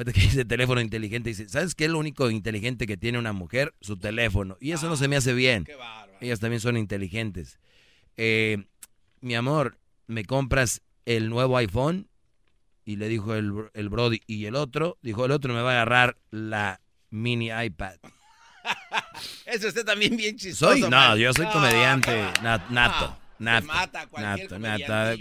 ahorita 0.00 0.12
que 0.12 0.20
dice 0.26 0.44
teléfono 0.44 0.80
inteligente, 0.80 1.30
dice, 1.30 1.48
¿sabes 1.48 1.74
qué 1.74 1.84
es 1.84 1.90
lo 1.90 1.98
único 1.98 2.30
inteligente 2.30 2.86
que 2.86 2.96
tiene 2.96 3.18
una 3.18 3.32
mujer? 3.32 3.74
Su 3.80 3.98
teléfono. 3.98 4.56
Y 4.60 4.72
eso 4.72 4.88
no 4.88 4.96
se 4.96 5.08
me 5.08 5.16
hace 5.16 5.34
bien. 5.34 5.66
Ellas 6.20 6.40
también 6.40 6.60
son 6.60 6.76
inteligentes. 6.76 7.58
Eh, 8.16 8.64
mi 9.20 9.34
amor, 9.34 9.78
¿me 10.06 10.24
compras 10.24 10.82
el 11.04 11.28
nuevo 11.28 11.56
iPhone? 11.58 12.08
Y 12.84 12.96
le 12.96 13.08
dijo 13.08 13.34
el, 13.34 13.52
el 13.74 13.88
Brody. 13.90 14.22
Y 14.26 14.46
el 14.46 14.56
otro, 14.56 14.96
dijo, 15.02 15.26
el 15.26 15.32
otro 15.32 15.52
me 15.52 15.60
va 15.60 15.70
a 15.70 15.74
agarrar 15.74 16.16
la 16.30 16.80
mini 17.10 17.50
iPad. 17.50 17.96
Eso 19.44 19.68
está 19.68 19.84
también 19.84 20.16
bien 20.16 20.36
chistoso. 20.36 20.72
Soy, 20.72 20.88
no, 20.88 21.16
yo 21.16 21.32
soy 21.34 21.46
comediante 21.46 22.24
nato. 22.42 23.16
Nato, 23.38 23.66
mata 23.68 24.06
nato, 24.18 24.58
nato. 24.58 25.16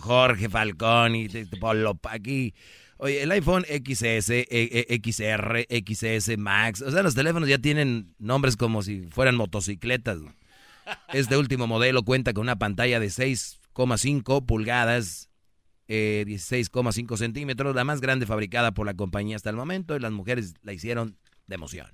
Jorge 0.00 0.50
Falcón 0.50 1.16
y 1.16 1.28
Polo 1.58 1.98
aquí. 2.10 2.54
Oye, 2.98 3.22
el 3.22 3.30
iPhone 3.30 3.64
XS, 3.64 4.30
e, 4.30 4.46
e, 4.50 5.00
XR, 5.00 5.66
XS 5.70 6.36
Max, 6.36 6.82
o 6.82 6.90
sea, 6.90 7.04
los 7.04 7.14
teléfonos 7.14 7.48
ya 7.48 7.58
tienen 7.58 8.14
nombres 8.18 8.56
como 8.56 8.82
si 8.82 9.06
fueran 9.10 9.36
motocicletas. 9.36 10.18
Este 11.12 11.36
último 11.36 11.66
modelo 11.66 12.02
cuenta 12.02 12.32
con 12.32 12.42
una 12.42 12.58
pantalla 12.58 12.98
de 12.98 13.06
6,5 13.06 14.44
pulgadas, 14.46 15.30
16,5 15.86 17.14
eh, 17.14 17.16
centímetros, 17.16 17.74
la 17.74 17.84
más 17.84 18.00
grande 18.00 18.26
fabricada 18.26 18.72
por 18.72 18.86
la 18.86 18.94
compañía 18.94 19.36
hasta 19.36 19.50
el 19.50 19.56
momento, 19.56 19.94
y 19.94 20.00
las 20.00 20.12
mujeres 20.12 20.54
la 20.62 20.72
hicieron 20.72 21.16
de 21.46 21.54
emoción. 21.54 21.86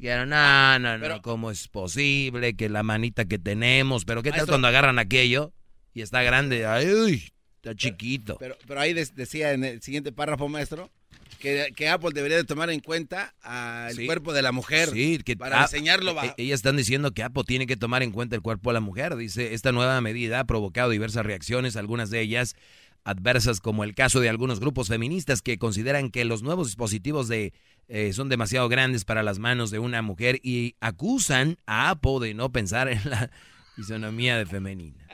Eran, 0.00 0.30
no, 0.30 0.78
no, 0.78 0.98
no, 0.98 1.22
¿cómo 1.22 1.50
es 1.50 1.68
posible 1.68 2.56
que 2.56 2.68
la 2.68 2.82
manita 2.82 3.26
que 3.26 3.38
tenemos? 3.38 4.04
Pero 4.04 4.22
¿qué 4.22 4.32
tal 4.32 4.46
cuando 4.46 4.66
agarran 4.66 4.98
aquello 4.98 5.52
y 5.92 6.00
está 6.00 6.22
grande? 6.22 6.64
Ay, 6.64 6.90
uy, 6.90 7.30
está 7.60 7.74
chiquito. 7.74 8.36
Pero, 8.38 8.56
pero 8.66 8.80
ahí 8.80 8.94
decía 8.94 9.52
en 9.52 9.64
el 9.64 9.82
siguiente 9.82 10.12
párrafo, 10.12 10.48
maestro, 10.48 10.90
que, 11.38 11.72
que, 11.76 11.88
Apple 11.88 12.10
debería 12.12 12.36
de 12.36 12.44
tomar 12.44 12.70
en 12.70 12.80
cuenta 12.80 13.34
al 13.42 13.94
cuerpo 14.04 14.32
de 14.32 14.42
la 14.42 14.52
mujer 14.52 14.90
sí, 14.90 15.18
que, 15.24 15.36
para 15.36 15.62
enseñarlo. 15.62 16.14
E, 16.22 16.34
ellas 16.36 16.58
están 16.58 16.76
diciendo 16.76 17.12
que 17.12 17.22
Apple 17.22 17.44
tiene 17.46 17.66
que 17.66 17.76
tomar 17.76 18.02
en 18.02 18.12
cuenta 18.12 18.36
el 18.36 18.42
cuerpo 18.42 18.70
de 18.70 18.74
la 18.74 18.80
mujer. 18.80 19.16
Dice, 19.16 19.54
esta 19.54 19.72
nueva 19.72 20.00
medida 20.00 20.40
ha 20.40 20.44
provocado 20.44 20.90
diversas 20.90 21.24
reacciones, 21.24 21.76
algunas 21.76 22.10
de 22.10 22.20
ellas 22.20 22.56
adversas 23.04 23.60
como 23.60 23.84
el 23.84 23.94
caso 23.94 24.20
de 24.20 24.28
algunos 24.28 24.60
grupos 24.60 24.88
feministas 24.88 25.40
que 25.40 25.58
consideran 25.58 26.10
que 26.10 26.24
los 26.26 26.42
nuevos 26.42 26.68
dispositivos 26.68 27.28
de 27.28 27.54
eh, 27.88 28.12
son 28.12 28.28
demasiado 28.28 28.68
grandes 28.68 29.04
para 29.04 29.22
las 29.22 29.38
manos 29.38 29.70
de 29.70 29.78
una 29.78 30.02
mujer 30.02 30.38
y 30.42 30.76
acusan 30.80 31.56
a 31.66 31.90
Apple 31.90 32.18
de 32.20 32.34
no 32.34 32.52
pensar 32.52 32.88
en 32.88 33.00
la 33.08 33.30
fisonomía 33.74 34.36
de 34.36 34.46
femenina. 34.46 35.09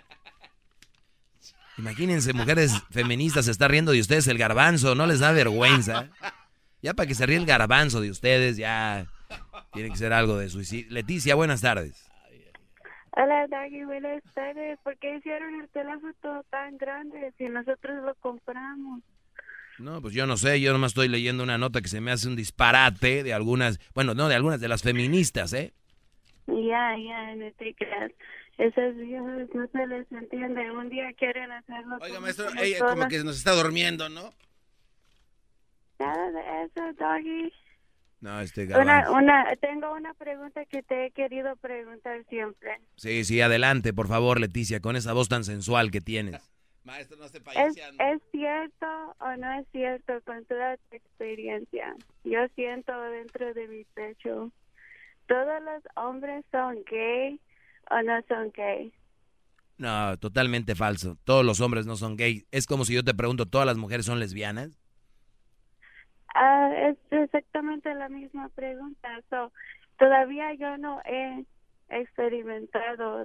Imagínense, 1.78 2.32
mujeres 2.32 2.82
feministas 2.90 3.44
se 3.44 3.50
está 3.50 3.68
riendo 3.68 3.92
de 3.92 4.00
ustedes 4.00 4.26
el 4.28 4.38
garbanzo, 4.38 4.94
no 4.94 5.06
les 5.06 5.20
da 5.20 5.32
vergüenza. 5.32 6.08
Ya 6.82 6.94
para 6.94 7.06
que 7.06 7.14
se 7.14 7.26
ríe 7.26 7.36
el 7.36 7.46
garbanzo 7.46 8.00
de 8.00 8.10
ustedes, 8.10 8.56
ya 8.56 9.06
tiene 9.72 9.90
que 9.90 9.96
ser 9.96 10.12
algo 10.12 10.38
de 10.38 10.48
suicidio. 10.48 10.86
Leticia, 10.90 11.34
buenas 11.34 11.60
tardes. 11.60 12.10
Hola, 13.12 13.46
Daggy, 13.48 13.84
buenas 13.84 14.22
tardes. 14.34 14.78
¿Por 14.82 14.96
qué 14.98 15.16
hicieron 15.16 15.60
el 15.60 15.68
teléfono 15.70 16.42
tan 16.50 16.76
grande 16.76 17.32
si 17.38 17.44
nosotros 17.44 18.04
lo 18.04 18.14
compramos? 18.16 19.02
No, 19.78 20.00
pues 20.00 20.14
yo 20.14 20.26
no 20.26 20.36
sé, 20.36 20.60
yo 20.60 20.72
nomás 20.72 20.92
estoy 20.92 21.08
leyendo 21.08 21.42
una 21.42 21.58
nota 21.58 21.80
que 21.80 21.88
se 21.88 22.00
me 22.00 22.10
hace 22.10 22.28
un 22.28 22.36
disparate 22.36 23.22
de 23.22 23.34
algunas, 23.34 23.78
bueno, 23.94 24.14
no, 24.14 24.28
de 24.28 24.34
algunas 24.34 24.60
de 24.60 24.68
las 24.68 24.82
feministas, 24.82 25.52
¿eh? 25.52 25.72
Ya, 26.46 26.96
ya, 26.96 27.34
no 27.36 27.50
te 27.52 27.74
creas. 27.74 28.12
Esas 28.58 28.96
viejas 28.96 29.48
no 29.54 29.66
se 29.68 29.86
les 29.86 30.10
entiende. 30.10 30.70
Un 30.70 30.88
día 30.88 31.12
quieren 31.14 31.52
hacerlo. 31.52 31.98
Oiga, 32.00 32.20
maestro, 32.20 32.46
ella 32.58 32.78
como 32.86 33.08
que 33.08 33.22
nos 33.22 33.36
está 33.36 33.52
durmiendo, 33.52 34.08
¿no? 34.08 34.32
Nada 35.98 36.30
de 36.30 36.64
eso, 36.64 36.92
Doggy. 36.98 37.52
No, 38.20 38.40
este 38.40 38.66
una, 38.74 39.10
una, 39.10 39.44
tengo 39.60 39.92
una 39.92 40.14
pregunta 40.14 40.64
que 40.64 40.82
te 40.82 41.06
he 41.06 41.10
querido 41.10 41.54
preguntar 41.56 42.24
siempre. 42.28 42.80
Sí, 42.96 43.24
sí, 43.24 43.40
adelante, 43.42 43.92
por 43.92 44.08
favor, 44.08 44.40
Leticia, 44.40 44.80
con 44.80 44.96
esa 44.96 45.12
voz 45.12 45.28
tan 45.28 45.44
sensual 45.44 45.90
que 45.90 46.00
tienes. 46.00 46.50
Maestro, 46.84 47.18
no 47.18 47.24
esté 47.24 47.38
¿Es, 47.38 47.76
¿Es 47.76 48.22
cierto 48.30 49.16
o 49.18 49.36
no 49.36 49.58
es 49.58 49.66
cierto 49.72 50.20
con 50.24 50.44
toda 50.44 50.76
tu 50.76 50.96
experiencia? 50.96 51.94
Yo 52.22 52.46
siento 52.54 52.98
dentro 53.10 53.52
de 53.54 53.66
mi 53.66 53.84
pecho, 53.84 54.52
¿todos 55.26 55.62
los 55.62 55.82
hombres 55.96 56.44
son 56.52 56.84
gay 56.88 57.40
o 57.90 58.02
no 58.02 58.20
son 58.28 58.52
gay? 58.54 58.92
No, 59.78 60.16
totalmente 60.18 60.74
falso. 60.74 61.18
Todos 61.24 61.44
los 61.44 61.60
hombres 61.60 61.86
no 61.86 61.96
son 61.96 62.16
gay. 62.16 62.46
Es 62.50 62.66
como 62.66 62.84
si 62.84 62.94
yo 62.94 63.04
te 63.04 63.14
pregunto, 63.14 63.46
¿todas 63.46 63.66
las 63.66 63.76
mujeres 63.76 64.06
son 64.06 64.18
lesbianas? 64.18 64.78
Ah, 66.34 66.70
es 66.88 66.96
exactamente 67.10 67.94
la 67.94 68.08
misma 68.08 68.48
pregunta. 68.50 69.08
todavía 69.98 70.54
yo 70.54 70.76
no 70.78 71.00
he 71.04 71.44
experimentado 71.88 73.24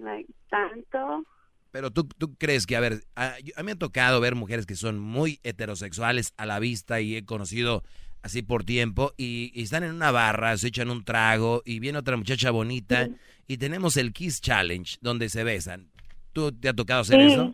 tanto. 0.50 1.24
Pero 1.72 1.92
tú, 1.92 2.04
tú 2.04 2.36
crees 2.36 2.66
que, 2.66 2.76
a 2.76 2.82
ver, 2.82 3.04
a, 3.16 3.36
mí 3.44 3.64
me 3.64 3.72
ha 3.72 3.76
tocado 3.76 4.20
ver 4.20 4.36
mujeres 4.36 4.66
que 4.66 4.76
son 4.76 5.00
muy 5.00 5.40
heterosexuales 5.44 6.34
a 6.38 6.46
la 6.46 6.60
vista 6.60 7.00
y 7.00 7.16
he 7.16 7.26
conocido 7.26 7.84
así 8.24 8.42
por 8.42 8.64
tiempo 8.64 9.14
y, 9.18 9.52
están 9.62 9.84
en 9.84 9.94
una 9.94 10.12
barra, 10.12 10.58
se 10.58 10.68
echan 10.68 10.90
un 10.90 11.04
trago 11.04 11.62
y 11.66 11.80
viene 11.80 12.00
otra 12.00 12.18
muchacha 12.18 12.52
bonita 12.52 13.10
y 13.48 13.58
tenemos 13.58 13.98
el 13.98 14.14
Kiss 14.14 14.42
Challenge 14.42 14.98
donde 15.02 15.30
se 15.30 15.44
besan. 15.44 15.90
¿Tú 16.34 16.52
te 16.52 16.70
ha 16.70 16.74
tocado 16.74 17.02
hacer 17.02 17.20
eso? 17.20 17.54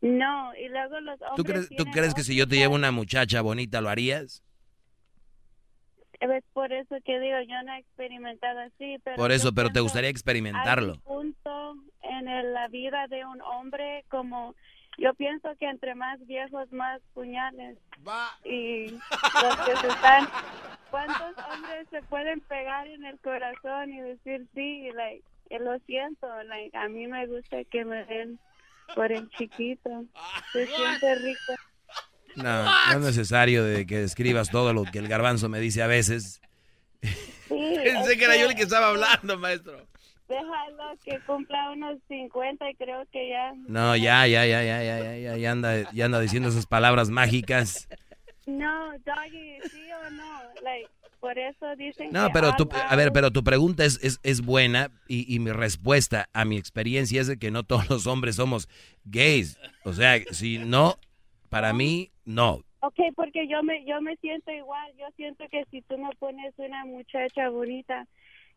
No, 0.00 0.54
y 0.56 0.68
luego 0.68 0.98
los 1.00 1.20
hombres... 1.20 1.36
¿Tú 1.36 1.44
crees, 1.44 1.68
¿tú 1.76 1.84
crees 1.84 2.14
que 2.14 2.22
si 2.22 2.34
yo 2.34 2.48
te 2.48 2.56
llevo 2.56 2.74
una 2.74 2.90
muchacha 2.90 3.42
bonita 3.42 3.80
lo 3.80 3.90
harías? 3.90 4.42
Es 6.20 6.44
por 6.52 6.72
eso 6.72 6.96
que 7.04 7.18
digo, 7.18 7.38
yo 7.48 7.62
no 7.64 7.72
he 7.72 7.78
experimentado 7.78 8.60
así, 8.60 8.96
pero... 9.04 9.16
Por 9.16 9.32
eso, 9.32 9.54
pero 9.54 9.70
te 9.70 9.80
gustaría 9.80 10.10
experimentarlo. 10.10 10.92
Hay 10.92 10.98
un 10.98 11.02
punto 11.02 11.74
en 12.02 12.52
la 12.52 12.68
vida 12.68 13.06
de 13.08 13.24
un 13.24 13.40
hombre 13.42 14.04
como... 14.08 14.54
Yo 15.00 15.14
pienso 15.14 15.48
que 15.58 15.66
entre 15.66 15.94
más 15.94 16.24
viejos, 16.26 16.70
más 16.72 17.00
puñales. 17.14 17.78
Y 18.44 18.90
los 18.90 19.56
que 19.64 19.76
se 19.76 19.88
están... 19.88 20.28
¿Cuántos 20.90 21.44
hombres 21.44 21.86
se 21.90 22.02
pueden 22.02 22.40
pegar 22.40 22.86
en 22.88 23.04
el 23.04 23.18
corazón 23.20 23.92
y 23.92 24.00
decir 24.00 24.46
sí, 24.54 24.90
like, 24.92 25.24
lo 25.60 25.78
siento, 25.86 26.26
like, 26.42 26.76
a 26.76 26.88
mí 26.88 27.06
me 27.06 27.26
gusta 27.28 27.62
que 27.70 27.84
me 27.84 28.04
den 28.06 28.40
por 28.94 29.10
el 29.10 29.30
chiquito. 29.30 30.04
Se 30.52 30.66
siente 30.66 31.14
rico. 31.14 31.54
No, 32.34 32.64
no 32.64 32.92
es 32.92 33.00
necesario 33.00 33.64
de 33.64 33.86
que 33.86 34.02
escribas 34.02 34.50
todo 34.50 34.72
lo 34.72 34.84
que 34.84 34.98
el 34.98 35.08
garbanzo 35.08 35.48
me 35.48 35.60
dice 35.60 35.80
a 35.82 35.86
veces. 35.86 36.42
Pensé 37.48 38.18
que 38.18 38.24
era 38.24 38.36
yo 38.36 38.50
el 38.50 38.56
que 38.56 38.62
estaba 38.62 38.88
hablando, 38.88 39.38
maestro. 39.38 39.86
Déjalo 40.30 40.96
que 41.04 41.18
cumpla 41.26 41.72
unos 41.72 41.98
50 42.06 42.70
y 42.70 42.74
creo 42.76 43.04
que 43.10 43.30
ya... 43.30 43.52
No, 43.66 43.96
ya, 43.96 44.28
ya, 44.28 44.46
ya, 44.46 44.62
ya, 44.62 44.80
ya, 44.84 45.16
ya, 45.16 45.36
ya, 45.36 45.50
anda, 45.50 45.90
ya 45.90 46.04
anda 46.04 46.20
diciendo 46.20 46.48
esas 46.48 46.66
palabras 46.66 47.10
mágicas. 47.10 47.88
No, 48.46 48.92
Doggy, 49.04 49.58
sí 49.68 49.82
o 49.92 50.10
no, 50.10 50.40
like, 50.62 50.88
por 51.18 51.36
eso 51.36 51.74
dicen 51.76 52.10
No, 52.12 52.28
pero 52.32 52.54
tu, 52.54 52.68
a 52.72 52.94
ver, 52.94 53.12
pero 53.12 53.32
tu 53.32 53.42
pregunta 53.42 53.84
es, 53.84 53.98
es, 54.04 54.20
es 54.22 54.40
buena 54.40 54.92
y, 55.08 55.34
y, 55.34 55.40
mi 55.40 55.50
respuesta 55.50 56.28
a 56.32 56.44
mi 56.44 56.56
experiencia 56.56 57.20
es 57.20 57.26
de 57.26 57.36
que 57.36 57.50
no 57.50 57.64
todos 57.64 57.90
los 57.90 58.06
hombres 58.06 58.36
somos 58.36 58.68
gays. 59.04 59.58
O 59.84 59.92
sea, 59.92 60.20
si 60.30 60.58
no, 60.58 60.94
para 61.48 61.72
mí, 61.72 62.12
no. 62.24 62.62
Ok, 62.82 62.98
porque 63.14 63.46
yo 63.48 63.62
me, 63.62 63.84
yo 63.84 64.00
me 64.00 64.16
siento 64.16 64.52
igual. 64.52 64.92
Yo 64.96 65.06
siento 65.16 65.44
que 65.50 65.64
si 65.72 65.82
tú 65.82 65.98
me 65.98 66.10
pones 66.18 66.54
una 66.56 66.84
muchacha 66.86 67.50
bonita 67.50 68.06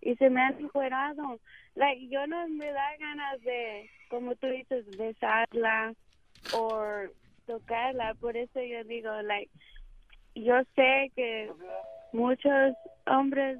y 0.03 0.15
se 0.15 0.29
me 0.29 0.41
ha 0.41 0.49
encuerado, 0.49 1.39
like, 1.75 2.07
yo 2.09 2.25
no 2.27 2.47
me 2.49 2.71
da 2.71 2.97
ganas 2.99 3.41
de, 3.41 3.89
como 4.09 4.35
tú 4.35 4.47
dices, 4.47 4.85
besarla 4.97 5.93
o 6.53 7.03
tocarla. 7.47 8.13
Por 8.15 8.35
eso 8.35 8.61
yo 8.61 8.83
digo, 8.83 9.09
like, 9.21 9.51
yo 10.35 10.55
sé 10.75 11.11
que 11.15 11.49
muchos 12.11 12.75
hombres 13.05 13.57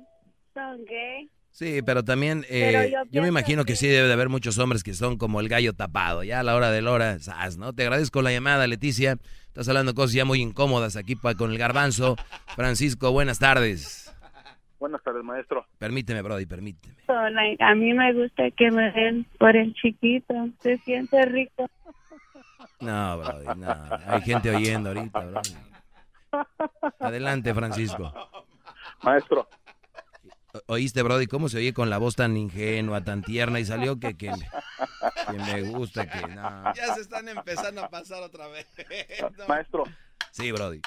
son 0.53 0.83
gay. 0.85 1.29
Sí, 1.51 1.81
pero 1.85 2.03
también 2.03 2.43
eh, 2.49 2.91
yo, 3.11 3.21
me 3.21 3.27
imagino 3.27 3.63
que... 3.63 3.75
sí 3.75 3.87
debe 3.87 4.07
de 4.07 4.13
haber 4.13 4.27
muchos 4.27 4.57
hombres 4.57 4.83
que 4.83 4.95
son 4.95 5.17
como 5.17 5.39
el 5.39 5.49
gallo 5.49 5.73
tapado, 5.73 6.23
ya 6.23 6.39
a 6.39 6.43
la 6.43 6.55
hora 6.55 6.71
de 6.71 6.81
la 6.81 6.91
hora, 6.91 7.17
¿no? 7.59 7.73
Te 7.73 7.83
agradezco 7.83 8.23
la 8.23 8.31
llamada, 8.31 8.65
Leticia. 8.65 9.17
Estás 9.47 9.67
hablando 9.67 9.93
cosas 9.93 10.13
ya 10.13 10.25
muy 10.25 10.41
incómodas 10.41 10.95
aquí 10.95 11.15
con 11.15 11.51
el 11.51 11.59
garbanzo. 11.59 12.15
Francisco, 12.55 13.11
buenas 13.11 13.37
tardes. 13.37 14.02
Buenas 14.83 15.01
tardes, 15.01 15.23
maestro. 15.23 15.65
Permíteme, 15.79 16.21
Brody, 16.21 16.45
permíteme. 16.45 16.93
a 17.07 17.73
mí 17.73 17.93
me 17.93 18.13
gusta 18.13 18.51
que 18.51 18.69
me 18.69 18.91
den 18.91 19.25
por 19.39 19.55
el 19.55 19.73
chiquito. 19.75 20.33
Se 20.59 20.77
siente 20.79 21.23
rico. 21.23 21.69
No, 22.81 23.17
Brody, 23.17 23.45
no. 23.61 23.73
Hay 24.07 24.21
gente 24.23 24.53
oyendo 24.53 24.89
ahorita, 24.89 25.19
Brody. 25.21 25.55
Adelante, 26.99 27.53
Francisco. 27.53 28.11
Maestro. 29.03 29.47
¿Oíste, 30.67 31.01
Brody, 31.01 31.27
cómo 31.27 31.47
se 31.47 31.59
oye 31.59 31.73
con 31.73 31.89
la 31.89 31.97
voz 31.97 32.17
tan 32.17 32.35
ingenua, 32.35 33.05
tan 33.05 33.21
tierna 33.21 33.61
y 33.61 33.65
salió 33.65 34.01
que, 34.01 34.17
que, 34.17 34.33
me 35.31 35.61
gusta, 35.61 36.09
que 36.09 36.27
no. 36.27 36.73
Ya 36.73 36.93
se 36.93 36.99
están 36.99 37.29
empezando 37.29 37.85
a 37.85 37.89
pasar 37.89 38.21
otra 38.21 38.49
vez. 38.49 38.67
Maestro. 39.47 39.85
Sí, 40.31 40.51
Brody. 40.51 40.81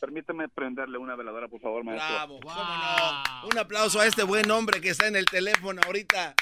Permíteme 0.00 0.48
prenderle 0.48 0.96
una 0.96 1.14
veladora, 1.14 1.46
por 1.48 1.60
favor, 1.60 1.84
maestro. 1.84 2.08
Bravo, 2.08 2.40
cómo 2.40 2.54
no. 2.54 3.48
Un 3.52 3.58
aplauso 3.58 4.00
a 4.00 4.06
este 4.06 4.22
buen 4.22 4.50
hombre 4.50 4.80
que 4.80 4.88
está 4.88 5.06
en 5.06 5.14
el 5.14 5.26
teléfono 5.26 5.82
ahorita. 5.84 6.34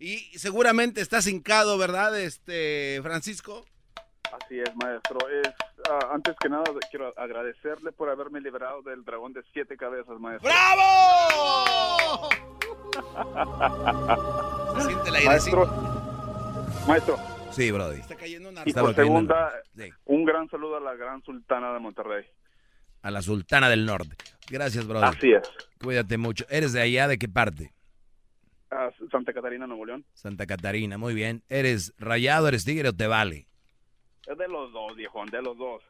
Y 0.00 0.18
seguramente 0.36 1.00
está 1.00 1.20
hincado, 1.24 1.78
¿verdad, 1.78 2.18
este 2.18 2.98
Francisco? 3.02 3.64
Así 4.32 4.58
es, 4.58 4.74
maestro. 4.74 5.18
Es, 5.28 5.48
ah, 5.88 6.08
antes 6.12 6.34
que 6.40 6.48
nada, 6.48 6.64
quiero 6.90 7.16
agradecerle 7.16 7.92
por 7.92 8.10
haberme 8.10 8.40
liberado 8.40 8.82
del 8.82 9.04
dragón 9.04 9.32
de 9.32 9.44
siete 9.52 9.76
cabezas, 9.76 10.18
maestro. 10.18 10.50
¡Bravo! 10.50 12.28
Se 14.76 14.86
siente 14.86 15.10
la 15.12 15.20
maestro, 15.20 15.66
maestro. 16.88 17.16
Sí, 17.52 17.70
Brody. 17.70 18.00
Está 18.00 18.16
cayendo 18.16 18.48
una 18.48 18.62
Y 18.64 18.72
por 18.72 18.92
segunda, 18.96 19.52
un 20.06 20.24
gran 20.24 20.50
saludo 20.50 20.78
a 20.78 20.80
la 20.80 20.94
gran 20.94 21.22
sultana 21.22 21.72
de 21.72 21.78
Monterrey. 21.78 22.24
A 23.04 23.10
la 23.10 23.20
sultana 23.20 23.68
del 23.68 23.84
norte. 23.84 24.16
Gracias, 24.48 24.86
Brody. 24.86 25.04
Así 25.04 25.30
es. 25.30 25.42
Cuídate 25.78 26.16
mucho. 26.16 26.46
¿Eres 26.48 26.72
de 26.72 26.80
allá? 26.80 27.06
¿De 27.06 27.18
qué 27.18 27.28
parte? 27.28 27.74
Santa 29.10 29.34
Catarina, 29.34 29.66
Nuevo 29.66 29.84
León. 29.84 30.06
Santa 30.14 30.46
Catarina, 30.46 30.96
muy 30.96 31.12
bien. 31.12 31.42
¿Eres 31.50 31.92
rayado, 31.98 32.48
eres 32.48 32.64
tigre 32.64 32.88
o 32.88 32.92
te 32.94 33.06
vale? 33.06 33.46
Es 34.26 34.38
de 34.38 34.48
los 34.48 34.72
dos, 34.72 34.96
viejo, 34.96 35.22
de 35.30 35.42
los 35.42 35.56
dos. 35.58 35.82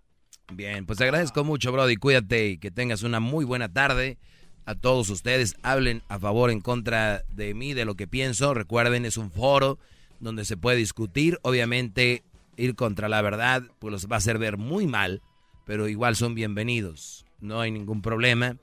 Bien, 0.52 0.86
pues 0.86 0.98
te 0.98 1.04
agradezco 1.04 1.44
mucho, 1.44 1.70
Brody. 1.70 1.94
Cuídate 1.94 2.48
y 2.48 2.58
que 2.58 2.72
tengas 2.72 3.04
una 3.04 3.20
muy 3.20 3.44
buena 3.44 3.72
tarde. 3.72 4.18
A 4.66 4.74
todos 4.74 5.08
ustedes, 5.08 5.54
hablen 5.62 6.02
a 6.08 6.18
favor, 6.18 6.50
en 6.50 6.60
contra 6.60 7.22
de 7.28 7.54
mí, 7.54 7.74
de 7.74 7.84
lo 7.84 7.94
que 7.94 8.08
pienso. 8.08 8.54
Recuerden, 8.54 9.04
es 9.04 9.18
un 9.18 9.30
foro 9.30 9.78
donde 10.18 10.44
se 10.44 10.56
puede 10.56 10.78
discutir. 10.78 11.38
Obviamente, 11.42 12.24
ir 12.56 12.74
contra 12.74 13.08
la 13.08 13.22
verdad, 13.22 13.62
pues 13.78 13.92
los 13.92 14.10
va 14.10 14.16
a 14.16 14.18
hacer 14.18 14.38
ver 14.38 14.56
muy 14.56 14.88
mal, 14.88 15.22
pero 15.64 15.88
igual 15.88 16.16
son 16.16 16.34
bienvenidos. 16.34 17.26
No 17.40 17.60
hay 17.60 17.70
ningún 17.70 18.02
problema. 18.02 18.56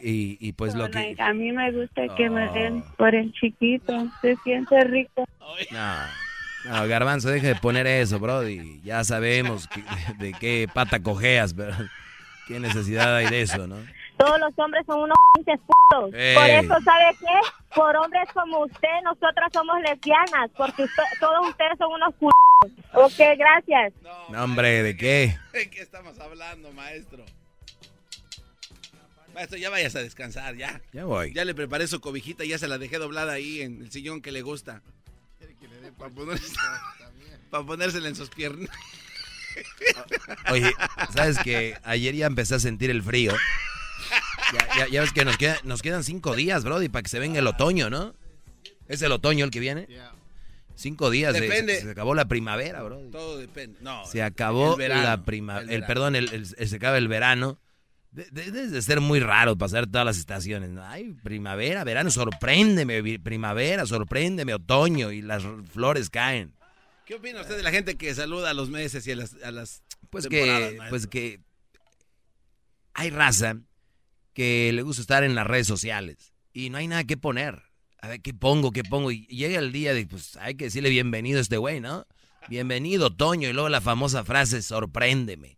Y, 0.00 0.38
y 0.40 0.52
pues 0.52 0.74
lo 0.74 0.90
que... 0.90 1.14
A 1.18 1.32
mí 1.32 1.52
me 1.52 1.70
gusta 1.70 2.02
que 2.16 2.28
me 2.28 2.48
den 2.48 2.82
por 2.96 3.14
el 3.14 3.32
chiquito. 3.32 3.92
Se 4.20 4.36
siente 4.44 4.82
rico. 4.84 5.24
No. 5.70 5.94
No, 6.64 6.88
Garbanzo, 6.88 7.28
deje 7.28 7.48
de 7.48 7.54
poner 7.56 7.86
eso, 7.86 8.18
Brody. 8.18 8.80
Ya 8.82 9.04
sabemos 9.04 9.68
de, 10.18 10.32
qué 10.32 10.66
pata 10.72 11.02
cojeas, 11.02 11.52
pero 11.52 11.74
qué 12.48 12.58
necesidad 12.58 13.14
hay 13.14 13.26
de 13.26 13.42
eso, 13.42 13.66
¿no? 13.66 13.76
Todos 14.16 14.40
los 14.40 14.58
hombres 14.58 14.86
son 14.86 15.02
unos 15.02 15.16
pinches 15.34 15.60
putos. 15.60 16.10
Por 16.10 16.14
eso, 16.14 16.80
¿sabe 16.82 17.16
qué? 17.20 17.74
Por 17.74 17.96
hombres 17.96 18.28
como 18.32 18.64
usted, 18.64 18.88
nosotras 19.04 19.50
somos 19.52 19.76
lesbianas, 19.82 20.50
porque 20.56 20.86
todos 21.20 21.48
ustedes 21.48 21.76
son 21.78 21.92
unos 21.92 22.14
putos. 22.14 22.32
Ok, 22.92 23.18
gracias. 23.36 23.92
No, 24.30 24.44
hombre, 24.44 24.82
¿de 24.82 24.96
qué? 24.96 25.38
¿De 25.52 25.68
qué 25.70 25.80
estamos 25.80 26.18
hablando, 26.18 26.72
maestro? 26.72 27.24
Maestro, 29.34 29.58
ya 29.58 29.68
vayas 29.68 29.96
a 29.96 30.00
descansar, 30.00 30.56
ya. 30.56 30.80
Ya 30.92 31.04
voy. 31.04 31.32
Ya 31.34 31.44
le 31.44 31.54
preparé 31.54 31.88
su 31.88 32.00
cobijita, 32.00 32.44
ya 32.44 32.56
se 32.56 32.68
la 32.68 32.78
dejé 32.78 32.98
doblada 32.98 33.32
ahí 33.32 33.62
en 33.62 33.82
el 33.82 33.90
sillón 33.90 34.22
que 34.22 34.32
le 34.32 34.42
gusta. 34.42 34.82
Para 35.98 36.10
ponerse, 36.14 36.54
ponérsela 37.50 38.08
en 38.08 38.16
sus 38.16 38.30
piernas. 38.30 38.68
Oye, 40.50 40.72
¿sabes 41.14 41.38
que 41.38 41.76
Ayer 41.84 42.14
ya 42.14 42.26
empecé 42.26 42.56
a 42.56 42.58
sentir 42.58 42.90
el 42.90 43.02
frío. 43.02 43.32
Ya, 44.90 45.00
ves 45.00 45.12
que 45.12 45.24
nos, 45.24 45.36
queda, 45.36 45.58
nos 45.64 45.82
quedan 45.82 46.04
cinco 46.04 46.34
días, 46.34 46.64
Brody, 46.64 46.88
para 46.88 47.02
que 47.02 47.08
se 47.08 47.18
venga 47.18 47.38
el 47.38 47.46
otoño, 47.46 47.90
¿no? 47.90 48.14
¿Es 48.88 49.02
el 49.02 49.12
otoño 49.12 49.44
el 49.44 49.50
que 49.50 49.60
viene? 49.60 49.88
Cinco 50.74 51.10
días. 51.10 51.32
Depende. 51.34 51.80
Se, 51.80 51.90
acabó 51.90 52.14
la 52.14 52.26
primavera, 52.26 52.82
Brody. 52.82 53.10
Todo 53.10 53.38
depende. 53.38 53.78
No, 53.80 54.04
se 54.06 54.22
acabó 54.22 54.76
la 54.76 55.24
primavera. 55.24 55.72
El, 55.72 55.84
perdón, 55.84 56.16
el, 56.16 56.46
se 56.46 56.76
acaba 56.76 56.98
el 56.98 57.08
verano. 57.08 57.58
Debe 58.10 58.68
de 58.68 58.80
ser 58.80 59.00
muy 59.00 59.18
raro 59.18 59.56
pasar 59.58 59.88
todas 59.88 60.04
las 60.04 60.18
estaciones. 60.18 60.70
Ay, 60.80 61.14
primavera, 61.24 61.82
verano, 61.82 62.12
sorpréndeme, 62.12 63.18
primavera, 63.18 63.86
sorpréndeme, 63.86 64.54
otoño 64.54 65.10
y 65.10 65.20
las 65.20 65.42
flores 65.72 66.10
caen. 66.10 66.54
¿Qué 67.06 67.16
opina 67.16 67.40
usted 67.40 67.56
de 67.56 67.64
la 67.64 67.72
gente 67.72 67.96
que 67.96 68.14
saluda 68.14 68.50
a 68.50 68.54
los 68.54 68.70
meses 68.70 69.06
y 69.08 69.12
a 69.12 69.16
las, 69.16 69.34
a 69.42 69.50
las 69.50 69.82
pues 70.10 70.28
que 70.28 70.78
Pues 70.90 71.08
que 71.08 71.40
hay 72.94 73.10
raza 73.10 73.56
que 74.32 74.72
le 74.72 74.82
gusta 74.82 75.02
estar 75.02 75.24
en 75.24 75.34
las 75.34 75.46
redes 75.46 75.66
sociales 75.66 76.32
y 76.52 76.70
no 76.70 76.78
hay 76.78 76.86
nada 76.86 77.04
que 77.04 77.16
poner. 77.16 77.62
A 78.04 78.08
ver, 78.08 78.20
¿qué 78.20 78.34
pongo? 78.34 78.70
¿Qué 78.70 78.84
pongo? 78.84 79.10
Y 79.10 79.24
llega 79.28 79.58
el 79.58 79.72
día 79.72 79.94
de, 79.94 80.06
pues 80.06 80.36
hay 80.36 80.56
que 80.56 80.66
decirle 80.66 80.90
bienvenido 80.90 81.38
a 81.38 81.40
este 81.40 81.56
güey, 81.56 81.80
¿no? 81.80 82.06
Bienvenido, 82.50 83.06
otoño. 83.06 83.48
Y 83.48 83.54
luego 83.54 83.70
la 83.70 83.80
famosa 83.80 84.24
frase, 84.24 84.60
sorpréndeme. 84.60 85.56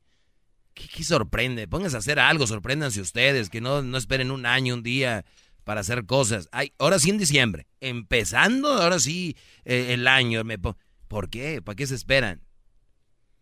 ¿Qué, 0.72 1.02
sorprende? 1.02 1.66
Pónganse 1.66 1.96
a 1.96 1.98
hacer 1.98 2.20
algo, 2.20 2.46
sorpréndanse 2.46 3.00
ustedes, 3.00 3.50
que 3.50 3.61
no, 3.61 3.82
no 3.82 3.98
esperen 3.98 4.30
un 4.30 4.46
año, 4.46 4.74
un 4.74 4.85
día 4.85 5.24
para 5.64 5.80
hacer 5.80 6.06
cosas. 6.06 6.48
Ay, 6.52 6.72
ahora 6.78 7.00
sí 7.00 7.11
en 7.11 7.18
diciembre, 7.18 7.66
empezando 7.80 8.68
ahora 8.68 9.00
sí 9.00 9.37
eh, 9.64 9.94
el 9.94 10.06
año. 10.06 10.44
Me 10.44 10.56
¿Por 10.56 11.28
qué? 11.28 11.61
¿Para 11.62 11.74
qué 11.74 11.88
se 11.88 11.96
esperan? 11.96 12.42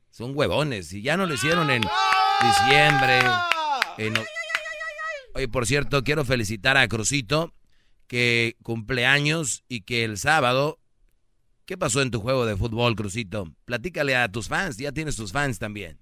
Son 0.09 0.35
huevones. 0.35 0.87
Si 0.87 1.03
ya 1.03 1.19
no 1.19 1.27
lo 1.27 1.35
hicieron 1.35 1.69
en 1.69 1.83
diciembre. 2.41 3.21
Oye, 5.35 5.49
por 5.49 5.67
cierto, 5.67 6.03
quiero 6.05 6.25
felicitar 6.25 6.79
a 6.79 6.89
Crucito, 6.89 7.53
que 8.07 8.57
cumple 8.63 9.07
años 9.07 9.65
y 9.69 9.83
que 9.83 10.05
el 10.05 10.19
sábado... 10.19 10.79
¿Qué 11.67 11.79
pasó 11.79 12.03
en 12.03 12.11
tu 12.11 12.21
juego 12.21 12.45
de 12.45 12.59
fútbol, 12.59 12.95
Crucito? 12.95 13.51
Platícale 13.65 14.15
a 14.17 14.31
tus 14.31 14.49
fans, 14.49 14.77
ya 14.77 14.93
tienes 14.93 15.17
tus 15.17 15.33
fans 15.33 15.59
también. 15.59 15.99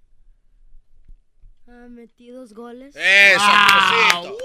Ha 1.68 1.88
metido 1.88 2.40
dos 2.40 2.52
goles. 2.52 2.96
¡Eso, 2.96 3.44
wow. 4.24 4.36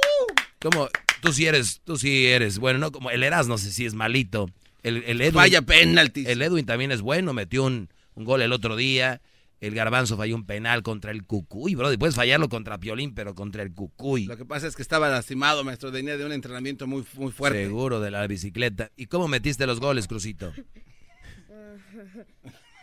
Como 0.61 0.89
tú 1.21 1.33
sí 1.33 1.45
eres, 1.45 1.81
tú 1.83 1.97
sí 1.97 2.27
eres, 2.27 2.59
bueno, 2.59 2.79
no 2.79 2.91
como 2.91 3.09
el 3.09 3.23
Eras, 3.23 3.47
no 3.47 3.57
sé 3.57 3.71
si 3.71 3.85
es 3.85 3.93
malito. 3.93 4.49
El, 4.83 5.03
el 5.05 5.21
Edwin, 5.21 5.33
Vaya 5.33 5.61
penalti. 5.61 6.23
El 6.27 6.41
Edwin 6.41 6.65
también 6.65 6.91
es 6.91 7.01
bueno, 7.01 7.33
metió 7.33 7.63
un, 7.63 7.89
un, 8.15 8.25
gol 8.25 8.41
el 8.41 8.53
otro 8.53 8.75
día. 8.75 9.21
El 9.59 9.73
Garbanzo 9.73 10.17
falló 10.17 10.35
un 10.35 10.45
penal 10.45 10.83
contra 10.83 11.09
el 11.11 11.23
Cucuy, 11.25 11.73
bro. 11.73 11.91
Puedes 11.97 12.15
fallarlo 12.15 12.47
contra 12.47 12.77
Piolín, 12.77 13.15
pero 13.15 13.33
contra 13.33 13.63
el 13.63 13.73
Cucuy. 13.73 14.25
Lo 14.25 14.37
que 14.37 14.45
pasa 14.45 14.67
es 14.67 14.75
que 14.75 14.83
estaba 14.83 15.09
lastimado, 15.09 15.63
maestro. 15.63 15.91
Venía 15.91 16.15
de 16.15 16.25
un 16.25 16.31
entrenamiento 16.31 16.85
muy, 16.85 17.03
muy 17.15 17.31
fuerte. 17.31 17.63
Seguro, 17.65 17.99
de 17.99 18.11
la 18.11 18.27
bicicleta. 18.27 18.91
¿Y 18.95 19.07
cómo 19.07 19.27
metiste 19.27 19.65
los 19.65 19.79
goles, 19.79 20.07
Crucito? 20.07 20.53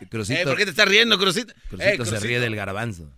Crucito. 0.09 0.39
Eh, 0.41 0.43
¿Por 0.43 0.57
qué 0.57 0.65
te 0.65 0.71
estás 0.71 0.87
riendo, 0.87 1.17
Crucito? 1.17 1.53
Crucito, 1.69 1.89
eh, 1.89 1.95
Crucito. 1.95 2.19
se 2.19 2.27
ríe 2.27 2.41
del 2.41 2.55
Garbanzo. 2.55 3.09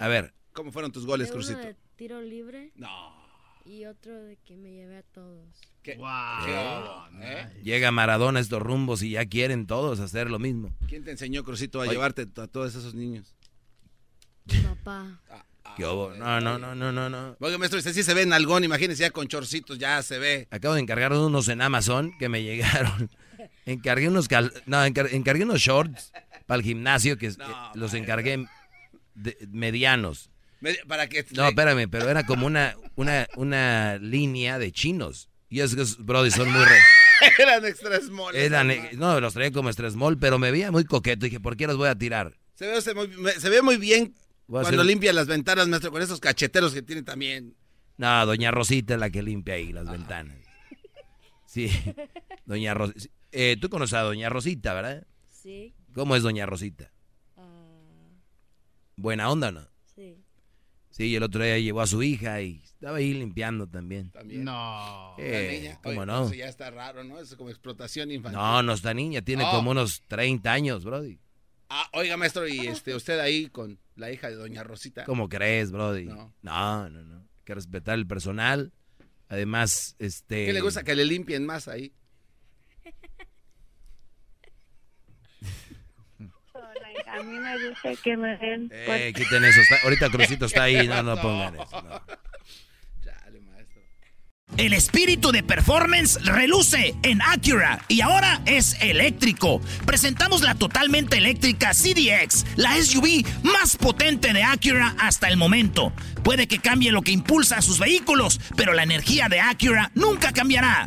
A 0.00 0.08
ver. 0.08 0.34
¿Cómo 0.52 0.72
fueron 0.72 0.90
tus 0.90 1.06
goles, 1.06 1.30
Crucito? 1.30 1.60
De 1.60 1.76
tiro 1.96 2.20
libre. 2.20 2.72
No. 2.74 3.21
Y 3.64 3.84
otro 3.84 4.22
de 4.24 4.36
que 4.38 4.56
me 4.56 4.72
llevé 4.72 4.98
a 4.98 5.02
todos. 5.02 5.46
¿Qué? 5.82 5.94
Wow. 5.96 7.20
¿Eh? 7.22 7.48
Llega 7.62 7.90
Maradona 7.92 8.38
a 8.38 8.42
estos 8.42 8.60
rumbos 8.60 9.02
y 9.02 9.10
ya 9.10 9.26
quieren 9.26 9.66
todos 9.66 10.00
hacer 10.00 10.30
lo 10.30 10.38
mismo. 10.38 10.74
¿Quién 10.88 11.04
te 11.04 11.12
enseñó, 11.12 11.44
Crucito, 11.44 11.80
a 11.80 11.86
llevarte 11.86 12.22
a 12.36 12.46
todos 12.48 12.74
esos 12.74 12.94
niños? 12.94 13.34
Mi 14.46 14.58
papá. 14.60 15.20
Ah, 15.30 15.44
ah, 15.64 15.74
¿Qué 15.76 15.84
hubo? 15.84 16.12
No, 16.14 16.40
no, 16.40 16.58
no, 16.58 16.74
no, 16.74 16.90
no, 16.90 17.08
no. 17.08 17.36
Oye, 17.38 17.56
maestro, 17.58 17.78
usted 17.78 17.92
sí 17.92 18.02
se 18.02 18.14
ve 18.14 18.22
en 18.22 18.32
algón, 18.32 18.64
imagínese 18.64 19.02
ya 19.02 19.10
con 19.10 19.28
chorcitos, 19.28 19.78
ya 19.78 20.02
se 20.02 20.18
ve. 20.18 20.48
Acabo 20.50 20.74
de 20.74 20.80
encargar 20.80 21.12
unos 21.12 21.48
en 21.48 21.60
Amazon 21.62 22.12
que 22.18 22.28
me 22.28 22.42
llegaron. 22.42 23.10
encargué 23.64 24.08
unos 24.08 24.28
no, 24.66 24.84
encargué 24.84 25.44
unos 25.44 25.60
shorts 25.60 26.12
para 26.46 26.58
el 26.58 26.64
gimnasio 26.64 27.16
que 27.16 27.32
los 27.74 27.94
encargué 27.94 28.44
medianos. 29.48 30.31
Para 30.86 31.08
que 31.08 31.24
no, 31.32 31.48
espérame, 31.48 31.88
pero 31.90 32.08
era 32.08 32.24
como 32.24 32.46
una, 32.46 32.76
una, 32.94 33.26
una 33.36 33.98
línea 33.98 34.58
de 34.58 34.72
chinos. 34.72 35.28
Y 35.48 35.60
esos 35.60 36.04
brody 36.04 36.30
son 36.30 36.50
muy 36.50 36.64
re... 36.64 36.78
Eran 37.38 37.64
extra 37.64 38.00
small. 38.00 38.34
no, 38.96 39.20
los 39.20 39.34
traía 39.34 39.52
como 39.52 39.68
extra 39.68 39.90
small, 39.90 40.18
pero 40.18 40.38
me 40.38 40.50
veía 40.50 40.70
muy 40.70 40.84
coqueto. 40.84 41.26
Y 41.26 41.28
dije, 41.28 41.40
¿por 41.40 41.56
qué 41.56 41.66
los 41.66 41.76
voy 41.76 41.88
a 41.88 41.94
tirar? 41.94 42.36
Se 42.54 42.66
ve, 42.66 42.80
se, 42.80 43.48
ve 43.50 43.62
muy 43.62 43.76
bien 43.76 44.14
cuando 44.46 44.84
limpia 44.84 45.12
las 45.12 45.26
ventanas, 45.26 45.68
maestro, 45.68 45.90
con 45.90 46.02
esos 46.02 46.20
cacheteros 46.20 46.72
que 46.72 46.82
tiene 46.82 47.02
también. 47.02 47.54
No, 47.96 48.26
doña 48.26 48.50
Rosita 48.50 48.94
es 48.94 49.00
la 49.00 49.10
que 49.10 49.22
limpia 49.22 49.54
ahí 49.54 49.72
las 49.72 49.90
ventanas. 49.90 50.36
Sí, 51.46 51.70
doña 52.46 52.74
Rosita. 52.74 53.14
Eh, 53.30 53.56
Tú 53.60 53.68
conoces 53.68 53.94
a 53.94 54.00
doña 54.00 54.28
Rosita, 54.28 54.74
¿verdad? 54.74 55.06
Sí. 55.28 55.74
¿Cómo 55.94 56.16
es 56.16 56.22
doña 56.22 56.46
Rosita? 56.46 56.92
Ah, 57.36 58.08
¿Buena 58.96 59.30
onda 59.30 59.48
o 59.48 59.52
no? 59.52 59.71
Sí. 60.92 61.08
Sí, 61.08 61.16
el 61.16 61.22
otro 61.24 61.42
día 61.42 61.58
llevó 61.58 61.80
a 61.80 61.86
su 61.86 62.02
hija 62.02 62.40
y 62.40 62.60
estaba 62.64 62.98
ahí 62.98 63.12
limpiando 63.14 63.66
también. 63.66 64.10
También. 64.10 64.44
No. 64.44 65.14
Eh, 65.18 65.32
La 65.46 65.52
niña. 65.60 65.80
¿Cómo 65.82 66.00
Oye, 66.02 66.06
no? 66.06 66.24
Eso 66.26 66.34
ya 66.34 66.46
está 66.48 66.70
raro, 66.70 67.02
¿no? 67.04 67.16
Eso 67.18 67.32
es 67.32 67.36
como 67.36 67.50
explotación 67.50 68.10
infantil. 68.10 68.38
No, 68.40 68.62
no 68.62 68.72
está 68.72 68.94
niña, 68.94 69.22
tiene 69.22 69.44
Oh. 69.44 69.50
como 69.50 69.70
unos 69.72 70.02
30 70.08 70.52
años, 70.52 70.84
Brody. 70.84 71.18
Ah, 71.68 71.88
oiga, 71.94 72.16
maestro, 72.16 72.46
y 72.46 72.66
este, 72.66 72.94
usted 72.94 73.18
ahí 73.18 73.46
con 73.48 73.78
la 73.96 74.10
hija 74.12 74.28
de 74.28 74.36
doña 74.36 74.62
Rosita. 74.62 75.04
¿Cómo 75.04 75.28
crees, 75.28 75.72
Brody? 75.72 76.04
No. 76.04 76.34
No, 76.42 76.90
no, 76.90 77.02
no. 77.02 77.16
Hay 77.20 77.44
que 77.44 77.54
respetar 77.54 77.94
el 77.98 78.06
personal. 78.06 78.72
Además, 79.28 79.96
este... 79.98 80.44
¿Qué 80.46 80.52
le 80.52 80.60
gusta 80.60 80.82
que 80.82 80.94
le 80.94 81.06
limpien 81.06 81.46
más 81.46 81.68
ahí? 81.68 81.94
A 87.06 87.22
mí 87.22 87.38
me 87.38 87.68
gusta 87.68 87.90
que 88.02 88.16
me 88.16 88.36
den. 88.38 88.68
Eh, 88.72 89.12
quiten 89.14 89.44
eso. 89.44 89.60
está- 89.60 89.78
ahorita 89.84 90.10
Crucito 90.10 90.46
está 90.46 90.64
ahí, 90.64 90.86
no, 90.88 91.02
no 91.02 91.20
pongan 91.20 91.54
eso. 91.54 91.82
no. 91.82 92.02
El 94.58 94.74
espíritu 94.74 95.32
de 95.32 95.42
performance 95.42 96.22
reluce 96.26 96.94
en 97.04 97.22
Acura 97.22 97.80
y 97.88 98.02
ahora 98.02 98.42
es 98.44 98.76
eléctrico. 98.82 99.62
Presentamos 99.86 100.42
la 100.42 100.54
totalmente 100.56 101.16
eléctrica 101.16 101.72
CDX, 101.72 102.44
la 102.56 102.76
SUV 102.76 103.24
más 103.42 103.76
potente 103.78 104.30
de 104.34 104.42
Acura 104.42 104.94
hasta 104.98 105.28
el 105.28 105.38
momento. 105.38 105.90
Puede 106.22 106.46
que 106.48 106.58
cambie 106.58 106.92
lo 106.92 107.00
que 107.00 107.12
impulsa 107.12 107.56
a 107.56 107.62
sus 107.62 107.78
vehículos, 107.78 108.40
pero 108.54 108.74
la 108.74 108.82
energía 108.82 109.30
de 109.30 109.40
Acura 109.40 109.90
nunca 109.94 110.32
cambiará. 110.32 110.86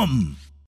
Come! 0.01 0.40